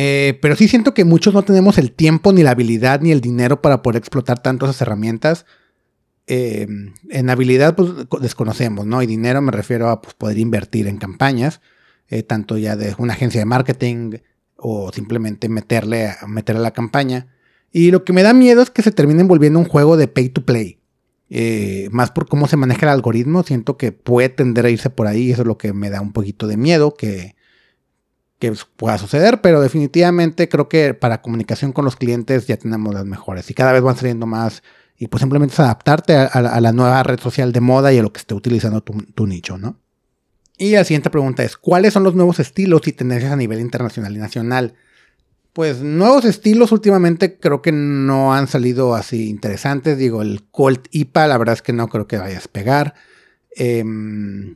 Eh, 0.00 0.38
pero 0.40 0.54
sí 0.54 0.68
siento 0.68 0.94
que 0.94 1.04
muchos 1.04 1.34
no 1.34 1.42
tenemos 1.42 1.76
el 1.76 1.90
tiempo, 1.90 2.32
ni 2.32 2.44
la 2.44 2.52
habilidad, 2.52 3.00
ni 3.00 3.10
el 3.10 3.20
dinero 3.20 3.60
para 3.60 3.82
poder 3.82 3.98
explotar 3.98 4.40
tanto 4.40 4.66
esas 4.66 4.80
herramientas. 4.80 5.44
Eh, 6.28 6.68
en 7.10 7.30
habilidad, 7.30 7.74
pues 7.74 7.90
desconocemos, 8.20 8.86
¿no? 8.86 9.02
Y 9.02 9.08
dinero 9.08 9.42
me 9.42 9.50
refiero 9.50 9.88
a 9.88 10.00
pues, 10.00 10.14
poder 10.14 10.38
invertir 10.38 10.86
en 10.86 10.98
campañas, 10.98 11.60
tanto 12.28 12.56
ya 12.56 12.76
de 12.76 12.94
una 12.98 13.14
agencia 13.14 13.40
de 13.40 13.46
marketing 13.46 14.18
o 14.54 14.92
simplemente 14.92 15.48
meterle 15.48 16.10
a, 16.10 16.28
meterle 16.28 16.60
a 16.60 16.62
la 16.62 16.70
campaña. 16.70 17.26
Y 17.72 17.90
lo 17.90 18.04
que 18.04 18.12
me 18.12 18.22
da 18.22 18.32
miedo 18.34 18.62
es 18.62 18.70
que 18.70 18.82
se 18.82 18.92
termine 18.92 19.24
volviendo 19.24 19.58
un 19.58 19.64
juego 19.64 19.96
de 19.96 20.06
pay 20.06 20.28
to 20.28 20.44
play. 20.44 20.77
Eh, 21.30 21.88
más 21.90 22.10
por 22.10 22.26
cómo 22.26 22.48
se 22.48 22.56
maneja 22.56 22.86
el 22.86 22.92
algoritmo, 22.92 23.42
siento 23.42 23.76
que 23.76 23.92
puede 23.92 24.30
tender 24.30 24.64
a 24.64 24.70
irse 24.70 24.88
por 24.88 25.06
ahí, 25.06 25.30
eso 25.30 25.42
es 25.42 25.48
lo 25.48 25.58
que 25.58 25.72
me 25.72 25.90
da 25.90 26.00
un 26.00 26.12
poquito 26.12 26.46
de 26.46 26.56
miedo 26.56 26.94
que, 26.94 27.36
que 28.38 28.54
pueda 28.76 28.96
suceder, 28.96 29.40
pero 29.42 29.60
definitivamente 29.60 30.48
creo 30.48 30.68
que 30.68 30.94
para 30.94 31.20
comunicación 31.20 31.72
con 31.72 31.84
los 31.84 31.96
clientes 31.96 32.46
ya 32.46 32.56
tenemos 32.56 32.94
las 32.94 33.04
mejores 33.04 33.50
y 33.50 33.54
cada 33.54 33.72
vez 33.72 33.82
van 33.82 33.96
saliendo 33.96 34.26
más 34.26 34.62
y 34.96 35.08
pues 35.08 35.20
simplemente 35.20 35.52
es 35.52 35.60
adaptarte 35.60 36.16
a, 36.16 36.60
la 36.60 36.72
nueva 36.72 37.02
red 37.02 37.20
social 37.20 37.52
de 37.52 37.60
moda 37.60 37.92
y 37.92 37.98
a 37.98 38.02
lo 38.02 38.12
que 38.12 38.20
esté 38.20 38.34
utilizando 38.34 38.82
tu, 38.82 38.94
tu 39.14 39.26
nicho, 39.26 39.58
¿no? 39.58 39.78
Y 40.56 40.72
la 40.72 40.82
siguiente 40.82 41.08
pregunta 41.08 41.44
es, 41.44 41.56
¿cuáles 41.56 41.92
son 41.92 42.02
los 42.02 42.16
nuevos 42.16 42.40
estilos 42.40 42.86
y 42.88 42.92
tendencias 42.92 43.30
a 43.30 43.36
nivel 43.36 43.60
internacional 43.60 44.16
y 44.16 44.18
nacional? 44.18 44.74
Pues 45.58 45.80
nuevos 45.80 46.24
estilos 46.24 46.70
últimamente 46.70 47.36
creo 47.36 47.62
que 47.62 47.72
no 47.72 48.32
han 48.32 48.46
salido 48.46 48.94
así 48.94 49.28
interesantes. 49.28 49.98
Digo, 49.98 50.22
el 50.22 50.44
Colt 50.52 50.86
IPA, 50.92 51.26
la 51.26 51.36
verdad 51.36 51.54
es 51.54 51.62
que 51.62 51.72
no 51.72 51.88
creo 51.88 52.06
que 52.06 52.16
vaya 52.16 52.38
a 52.38 52.52
pegar. 52.52 52.94
Em, 53.56 54.54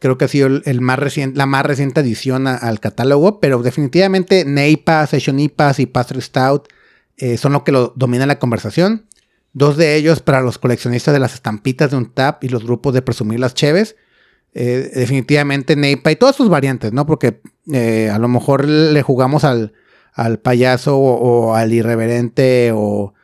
creo 0.00 0.16
que 0.16 0.24
ha 0.24 0.28
sido 0.28 0.46
el, 0.64 0.80
más 0.80 0.98
la 1.34 1.44
más 1.44 1.66
reciente 1.66 2.00
adición 2.00 2.46
al 2.46 2.80
catálogo, 2.80 3.38
pero 3.38 3.62
definitivamente 3.62 4.46
Neipa, 4.46 5.06
Session 5.06 5.40
IPAs 5.40 5.78
y 5.80 5.84
Pastry 5.84 6.22
Stout 6.22 6.68
eh, 7.18 7.36
son 7.36 7.52
lo 7.52 7.62
que 7.62 7.72
lo 7.72 7.92
domina 7.94 8.24
la 8.24 8.38
conversación. 8.38 9.04
Dos 9.52 9.76
de 9.76 9.94
ellos 9.94 10.22
para 10.22 10.40
los 10.40 10.56
coleccionistas 10.56 11.12
de 11.12 11.20
las 11.20 11.34
estampitas 11.34 11.90
de 11.90 11.98
un 11.98 12.14
tap 12.14 12.42
y 12.44 12.48
los 12.48 12.64
grupos 12.64 12.94
de 12.94 13.02
presumir 13.02 13.40
las 13.40 13.52
cheves. 13.52 13.94
Eh, 14.54 14.90
definitivamente 14.94 15.76
Neipa 15.76 16.10
y 16.10 16.16
todas 16.16 16.34
sus 16.34 16.48
variantes, 16.48 16.94
¿no? 16.94 17.04
Porque 17.04 17.42
eh, 17.70 18.08
a 18.10 18.18
lo 18.18 18.28
mejor 18.28 18.66
le 18.66 19.02
jugamos 19.02 19.44
al, 19.44 19.74
al 20.18 20.40
payaso 20.40 20.98
o, 20.98 21.54
al 21.54 21.72
irreverente 21.72 22.72
o, 22.74 23.14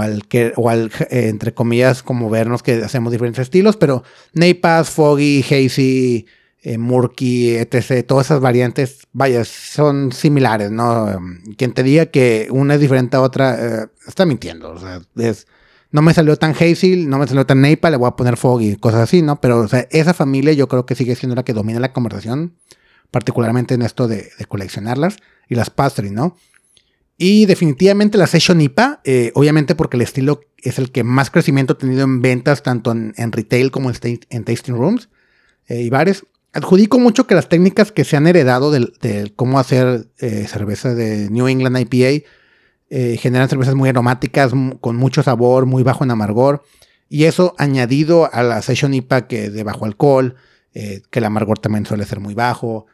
al 0.00 0.26
que 0.26 0.52
o 0.56 0.68
al 0.68 0.90
eh, 1.10 1.28
entre 1.28 1.54
comillas 1.54 2.02
como 2.02 2.28
vernos 2.28 2.64
que 2.64 2.82
hacemos 2.82 3.12
diferentes 3.12 3.42
estilos, 3.42 3.76
pero 3.76 4.02
Neipas, 4.32 4.90
Foggy, 4.90 5.44
Hazy, 5.44 6.26
eh, 6.62 6.76
Murky, 6.76 7.54
etc. 7.54 8.04
Todas 8.04 8.26
esas 8.26 8.40
variantes, 8.40 9.06
vaya, 9.12 9.44
son 9.44 10.10
similares, 10.10 10.72
¿no? 10.72 11.20
Quien 11.56 11.72
te 11.72 11.84
diga 11.84 12.06
que 12.06 12.48
una 12.50 12.74
es 12.74 12.80
diferente 12.80 13.16
a 13.16 13.20
otra, 13.20 13.82
eh, 13.82 13.86
está 14.06 14.26
mintiendo. 14.26 14.72
O 14.72 14.78
sea, 14.78 15.00
no 15.92 16.02
me 16.02 16.14
salió 16.14 16.36
tan 16.36 16.52
Hazy, 16.52 17.06
no 17.06 17.18
me 17.18 17.28
salió 17.28 17.46
tan 17.46 17.60
Neipa, 17.60 17.90
le 17.90 17.96
voy 17.96 18.08
a 18.08 18.16
poner 18.16 18.36
Foggy, 18.36 18.74
cosas 18.74 19.02
así, 19.02 19.22
¿no? 19.22 19.40
Pero 19.40 19.60
o 19.60 19.68
esa 19.90 20.14
familia 20.14 20.52
yo 20.52 20.66
creo 20.66 20.84
que 20.84 20.96
sigue 20.96 21.14
siendo 21.14 21.36
la 21.36 21.44
que 21.44 21.52
domina 21.52 21.78
la 21.78 21.92
conversación, 21.92 22.56
particularmente 23.12 23.74
en 23.74 23.82
esto 23.82 24.08
de 24.08 24.30
coleccionarlas 24.48 25.18
y 25.48 25.54
las 25.54 25.70
pastry, 25.70 26.10
¿no? 26.10 26.36
Y 27.20 27.46
definitivamente 27.46 28.16
la 28.16 28.28
Session 28.28 28.60
IPA, 28.60 29.00
eh, 29.04 29.32
obviamente 29.34 29.74
porque 29.74 29.96
el 29.96 30.02
estilo 30.02 30.40
es 30.56 30.78
el 30.78 30.92
que 30.92 31.02
más 31.02 31.30
crecimiento 31.30 31.72
ha 31.72 31.78
tenido 31.78 32.02
en 32.04 32.22
ventas, 32.22 32.62
tanto 32.62 32.92
en, 32.92 33.32
retail 33.32 33.72
como 33.72 33.90
en, 33.90 34.44
tasting 34.44 34.74
rooms 34.74 35.08
eh, 35.66 35.82
y 35.82 35.90
bares. 35.90 36.24
Adjudico 36.52 37.00
mucho 37.00 37.26
que 37.26 37.34
las 37.34 37.48
técnicas 37.48 37.90
que 37.90 38.04
se 38.04 38.16
han 38.16 38.28
heredado 38.28 38.70
de, 38.70 39.32
cómo 39.34 39.58
hacer 39.58 40.06
eh, 40.18 40.46
cerveza 40.48 40.94
de 40.94 41.28
New 41.28 41.48
England 41.48 41.78
IPA 41.78 42.24
generan 43.20 43.50
cervezas 43.50 43.74
muy 43.74 43.90
aromáticas, 43.90 44.52
con 44.80 44.96
mucho 44.96 45.22
sabor, 45.22 45.66
muy 45.66 45.82
bajo 45.82 46.04
en 46.04 46.10
amargor. 46.10 46.62
Y 47.10 47.24
eso 47.24 47.54
añadido 47.58 48.32
a 48.32 48.42
la 48.42 48.62
Session 48.62 48.94
IPA 48.94 49.26
que 49.26 49.50
de 49.50 49.62
bajo 49.62 49.84
alcohol, 49.84 50.36
que 50.72 51.18
el 51.18 51.24
amargor 51.24 51.58
también 51.58 51.84
suele 51.84 52.06
ser 52.06 52.18
muy 52.18 52.32
bajo, 52.32 52.86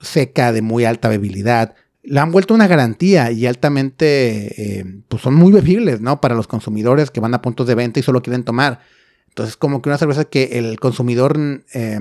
seca, 0.00 0.52
de 0.52 0.62
muy 0.62 0.84
alta 0.84 1.08
bebilidad. 1.08 1.74
La 2.02 2.22
han 2.22 2.30
vuelto 2.30 2.54
una 2.54 2.68
garantía 2.68 3.30
y 3.32 3.46
altamente, 3.46 4.78
eh, 4.78 4.84
pues 5.08 5.22
son 5.22 5.34
muy 5.34 5.52
bebibles, 5.52 6.00
¿no? 6.00 6.20
Para 6.20 6.34
los 6.34 6.46
consumidores 6.46 7.10
que 7.10 7.20
van 7.20 7.34
a 7.34 7.42
puntos 7.42 7.66
de 7.66 7.74
venta 7.74 7.98
y 7.98 8.02
solo 8.02 8.22
quieren 8.22 8.44
tomar. 8.44 8.80
Entonces, 9.28 9.56
como 9.56 9.82
que 9.82 9.88
una 9.88 9.98
cerveza 9.98 10.24
que 10.24 10.58
el 10.58 10.78
consumidor 10.78 11.38
eh, 11.74 11.98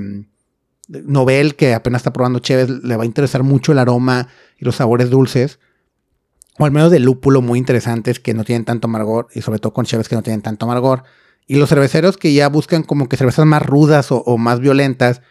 novel 0.88 1.56
que 1.56 1.74
apenas 1.74 2.02
está 2.02 2.14
probando 2.14 2.40
chéves 2.40 2.70
le 2.70 2.96
va 2.96 3.04
a 3.04 3.08
interesar 3.08 3.44
mucho 3.44 3.72
el 3.72 3.80
aroma 3.80 4.28
y 4.60 4.66
los 4.66 4.76
sabores 4.76 5.10
dulces. 5.10 5.60
O 6.58 6.66
al 6.66 6.72
menos 6.72 6.92
de 6.92 7.00
lúpulo 7.00 7.42
muy 7.42 7.60
interesantes 7.60 8.20
que 8.20 8.34
no 8.34 8.46
tienen 8.46 8.64
tanto 8.64 8.88
amargor 8.88 9.28
y 9.34 9.42
sobre 9.42 9.60
todo 9.60 9.74
con 9.74 9.86
cheves 9.86 10.08
que 10.08 10.16
no 10.16 10.24
tienen 10.24 10.42
tanto 10.42 10.66
amargor. 10.66 11.04
Y 11.48 11.56
los 11.56 11.68
cerveceros 11.68 12.18
que 12.18 12.34
ya 12.34 12.48
buscan 12.48 12.84
como 12.84 13.10
que 13.10 13.18
cervezas 13.18 13.46
más 13.46 13.64
rudas 13.64 14.08
o 14.10 14.38
más 14.38 14.60
violentas, 14.60 15.22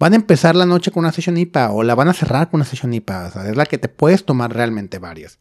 van 0.00 0.14
a 0.14 0.16
empezar 0.16 0.56
la 0.56 0.64
noche 0.64 0.90
con 0.90 1.04
una 1.04 1.12
sesión 1.12 1.36
IPA 1.36 1.72
o 1.72 1.82
la 1.82 1.94
van 1.94 2.08
a 2.08 2.14
cerrar 2.14 2.50
con 2.50 2.58
una 2.58 2.68
sesión 2.68 2.92
IPA. 2.94 3.26
O 3.26 3.30
sea, 3.30 3.48
es 3.48 3.54
la 3.54 3.66
que 3.66 3.76
te 3.76 3.88
puedes 3.88 4.24
tomar 4.24 4.52
realmente 4.52 4.98
varias. 4.98 5.38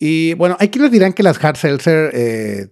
Y 0.00 0.34
bueno, 0.34 0.56
hay 0.58 0.70
quienes 0.70 0.90
dirán 0.90 1.12
que 1.12 1.22
las 1.22 1.42
hard 1.42 1.56
seltzer 1.56 2.10
eh, 2.14 2.70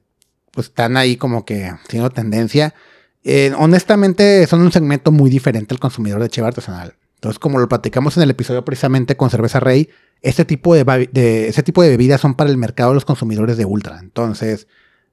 pues 0.50 0.66
están 0.66 0.96
ahí 0.96 1.16
como 1.16 1.44
que 1.44 1.72
siendo 1.88 2.10
tendencia. 2.10 2.74
Eh, 3.22 3.52
honestamente, 3.56 4.44
son 4.48 4.62
un 4.62 4.72
segmento 4.72 5.12
muy 5.12 5.30
diferente 5.30 5.72
al 5.72 5.78
consumidor 5.78 6.20
de 6.20 6.28
cheve 6.28 6.48
artesanal. 6.48 6.96
Entonces, 7.14 7.38
como 7.38 7.60
lo 7.60 7.68
platicamos 7.68 8.16
en 8.16 8.24
el 8.24 8.30
episodio 8.30 8.64
precisamente 8.64 9.16
con 9.16 9.30
Cerveza 9.30 9.60
Rey, 9.60 9.88
este 10.20 10.44
tipo 10.44 10.74
de, 10.74 11.46
ese 11.48 11.62
tipo 11.62 11.82
de 11.82 11.90
bebidas 11.90 12.20
son 12.20 12.34
para 12.34 12.50
el 12.50 12.56
mercado 12.56 12.90
de 12.90 12.94
los 12.94 13.04
consumidores 13.04 13.56
de 13.56 13.66
ultra. 13.66 14.00
Entonces, 14.00 14.66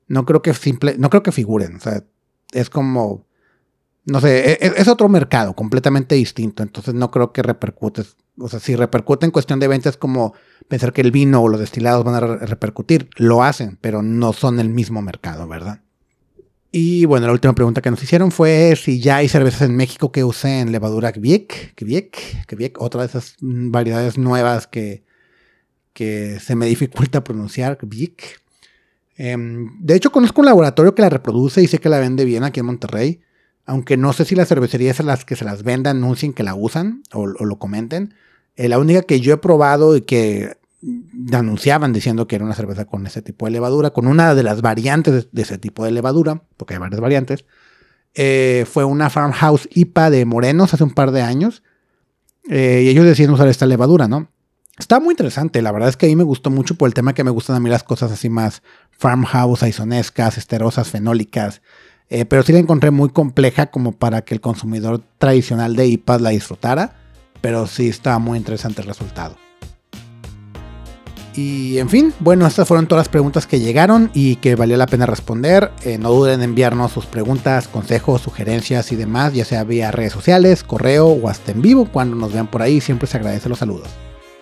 no 0.08 0.26
creo 0.26 0.41
que 0.41 0.56
simple, 0.56 0.95
no 0.97 1.12
creo 1.12 1.21
que 1.21 1.32
figuren. 1.32 1.76
O 1.76 1.80
sea, 1.80 2.04
es 2.54 2.71
como, 2.71 3.28
no 4.08 4.22
sé, 4.22 4.65
es, 4.65 4.74
es, 4.78 4.88
otro 4.88 5.10
mercado 5.10 5.54
completamente 5.54 6.15
distinto. 6.15 6.63
Entonces, 6.63 6.93
no 6.93 7.12
creo 7.12 7.32
que 7.34 7.43
repercute. 7.43 8.04
O 8.39 8.48
sea, 8.50 8.60
si 8.60 8.76
repercute 8.76 9.26
en 9.26 9.32
cuestión 9.32 9.60
de 9.60 9.67
ventas, 9.67 9.98
como 9.98 10.34
pensar 10.67 10.93
que 10.93 11.02
el 11.02 11.12
vino 11.12 11.41
o 11.41 11.50
los 11.50 11.60
destilados 11.60 12.04
van 12.04 12.15
a 12.15 12.20
repercutir. 12.20 13.10
Lo 13.17 13.43
hacen, 13.43 13.78
pero 13.82 14.02
no 14.02 14.34
son 14.34 14.60
el 14.60 14.70
mismo 14.70 15.02
mercado, 15.02 15.48
¿verdad? 15.48 15.82
Y 16.72 17.06
bueno, 17.06 17.28
la 17.28 17.34
última 17.34 17.56
pregunta 17.56 17.82
que 17.82 17.91
nos 17.91 18.04
hicieron 18.04 18.32
fue 18.32 18.76
si 18.76 19.00
ya 19.00 19.17
hay 19.17 19.30
cervezas 19.30 19.63
en 19.63 19.76
México 19.76 20.12
que 20.12 20.24
usen 20.24 20.72
levadura 20.72 21.12
Kviek, 21.12 21.74
Kviek, 21.76 22.46
Kviek, 22.46 22.82
otra 22.82 23.02
de 23.02 23.08
esas 23.08 23.36
variedades 23.41 24.17
nuevas 24.17 24.67
que, 24.67 25.04
que 25.93 26.39
se 26.39 26.56
me 26.56 26.65
dificulta 26.65 27.24
pronunciar, 27.24 27.78
Kviek. 27.78 28.41
Em, 29.15 29.80
de 29.80 29.96
hecho, 29.96 30.12
conozco 30.12 30.41
un 30.41 30.46
laboratorio 30.46 30.93
que 30.93 31.02
la 31.02 31.10
reproduce 31.10 31.62
y 31.63 31.67
sé 31.67 31.80
que 31.80 31.89
la 31.89 32.00
vende 32.00 32.26
bien 32.26 32.43
aquí 32.43 32.60
en 32.60 32.67
Monterrey, 32.67 33.22
aunque 33.67 33.97
no 33.97 34.13
sé 34.13 34.25
si 34.25 34.34
las 34.34 34.47
cervecerías 34.47 34.99
a 35.01 35.03
las 35.03 35.25
que 35.25 35.36
se 35.36 35.45
las 35.45 35.62
vendan 35.62 35.97
anuncien 35.97 36.34
que 36.34 36.41
la 36.41 36.56
usan 36.56 37.03
o, 37.13 37.27
lo 37.27 37.60
comenten. 37.60 38.13
Eh, 38.56 38.69
la 38.69 38.80
única 38.80 39.01
que 39.01 39.19
yo 39.19 39.34
he 39.34 39.38
probado 39.38 39.97
y 39.97 40.01
que 40.01 40.58
anunciaban 41.34 41.91
diciendo 41.91 42.27
que 42.27 42.38
era 42.38 42.45
una 42.45 42.56
cerveza 42.56 42.86
con 42.86 43.06
ese 43.06 43.21
tipo 43.21 43.45
de 43.45 43.51
levadura, 43.51 43.89
con 43.89 44.08
una 44.08 44.34
de 44.36 44.43
las 44.43 44.62
variantes 44.62 45.27
de, 45.32 45.41
ese 45.41 45.58
tipo 45.58 45.84
de 45.84 45.91
levadura, 45.91 46.43
porque 46.56 46.75
hay 46.75 46.80
varias 46.80 47.01
variantes. 47.01 47.45
Eh, 48.15 48.65
fue 48.71 48.86
una 48.86 49.10
Farmhouse 49.10 49.67
IPA 49.73 50.10
de 50.12 50.25
Morenos 50.25 50.73
hace 50.73 50.86
un 50.86 50.93
par 50.93 51.12
de 51.12 51.21
años. 51.21 51.62
Eh, 52.49 52.84
y 52.86 52.88
ellos 52.88 53.06
decían 53.06 53.32
usar 53.32 53.49
esta 53.49 53.65
levadura, 53.65 54.08
¿no? 54.08 54.32
Está 54.80 55.01
muy 55.01 55.12
interesante, 55.12 55.62
la 55.62 55.71
verdad 55.73 55.89
es 55.89 55.97
que 55.97 56.06
a 56.06 56.10
mí 56.10 56.15
me 56.15 56.23
gustó 56.23 56.51
mucho 56.51 56.75
por 56.75 56.88
el 56.88 56.93
tema 56.93 57.13
que 57.13 57.23
me 57.23 57.32
gustan 57.32 57.56
a 57.58 57.60
mí 57.60 57.69
las 57.69 57.84
cosas 57.84 58.12
así 58.12 58.30
más 58.30 58.62
farmhouse, 58.91 59.63
aisonescas, 59.63 60.38
esterosas, 60.38 60.89
fenólicas. 60.89 61.62
Eh, 62.10 62.26
pero 62.26 62.43
sí 62.43 62.54
la 62.54 62.60
encontré 62.60 62.91
muy 62.91 63.10
compleja 63.10 63.67
como 63.67 63.91
para 63.91 64.22
que 64.22 64.34
el 64.34 64.41
consumidor 64.41 65.02
tradicional 65.17 65.76
de 65.76 65.88
IPAs 65.88 66.22
la 66.22 66.30
disfrutara. 66.30 66.96
Pero 67.41 67.67
sí 67.67 67.89
estaba 67.89 68.20
muy 68.20 68.38
interesante 68.38 68.82
el 68.82 68.88
resultado. 68.88 69.36
Y 71.38 71.78
en 71.78 71.88
fin, 71.88 72.13
bueno, 72.20 72.48
estas 72.48 72.67
fueron 72.67 72.88
todas 72.88 73.02
las 73.02 73.10
preguntas 73.10 73.46
que 73.46 73.60
llegaron 73.60 74.10
y 74.15 74.38
que 74.38 74.56
valió 74.56 74.76
la 74.76 74.88
pena 74.88 75.06
responder. 75.06 75.72
Eh, 75.84 76.00
no 76.00 76.10
duden 76.10 76.41
en 76.41 76.50
enviarnos 76.50 76.91
sus 76.91 77.06
preguntas, 77.06 77.67
consejos, 77.67 78.22
sugerencias 78.22 78.91
y 78.91 78.96
demás, 78.96 79.34
ya 79.34 79.46
sea 79.46 79.63
vía 79.63 79.91
redes 79.91 80.13
sociales, 80.13 80.63
correo 80.63 81.10
o 81.10 81.30
hasta 81.30 81.52
en 81.52 81.62
vivo. 81.62 81.88
Cuando 81.91 82.15
nos 82.15 82.34
vean 82.34 82.48
por 82.48 82.63
ahí, 82.63 82.82
siempre 82.82 83.08
se 83.08 83.17
agradece 83.17 83.50
los 83.50 83.60
saludos. 83.60 83.89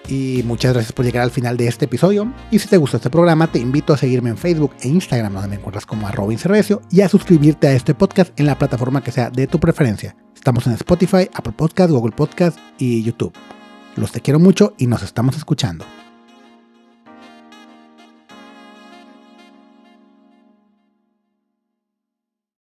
Y 0.07 0.43
muchas 0.45 0.73
gracias 0.73 0.93
por 0.93 1.05
llegar 1.05 1.23
al 1.23 1.31
final 1.31 1.57
de 1.57 1.67
este 1.67 1.85
episodio. 1.85 2.31
Y 2.51 2.59
si 2.59 2.67
te 2.67 2.77
gustó 2.77 2.97
este 2.97 3.09
programa, 3.09 3.51
te 3.51 3.59
invito 3.59 3.93
a 3.93 3.97
seguirme 3.97 4.29
en 4.29 4.37
Facebook 4.37 4.75
e 4.81 4.87
Instagram, 4.87 5.33
donde 5.33 5.49
me 5.49 5.55
encuentras 5.55 5.85
como 5.85 6.07
arroba 6.07 6.33
y 6.91 7.01
a 7.01 7.09
suscribirte 7.09 7.67
a 7.67 7.73
este 7.73 7.95
podcast 7.95 8.39
en 8.39 8.45
la 8.45 8.57
plataforma 8.57 9.03
que 9.03 9.11
sea 9.11 9.29
de 9.29 9.47
tu 9.47 9.59
preferencia. 9.59 10.15
Estamos 10.35 10.67
en 10.67 10.73
Spotify, 10.73 11.29
Apple 11.33 11.53
Podcast, 11.53 11.91
Google 11.91 12.15
Podcast 12.15 12.59
y 12.77 13.01
YouTube. 13.01 13.33
Los 13.95 14.11
te 14.11 14.21
quiero 14.21 14.39
mucho 14.39 14.73
y 14.77 14.87
nos 14.87 15.01
estamos 15.01 15.37
escuchando. 15.37 15.85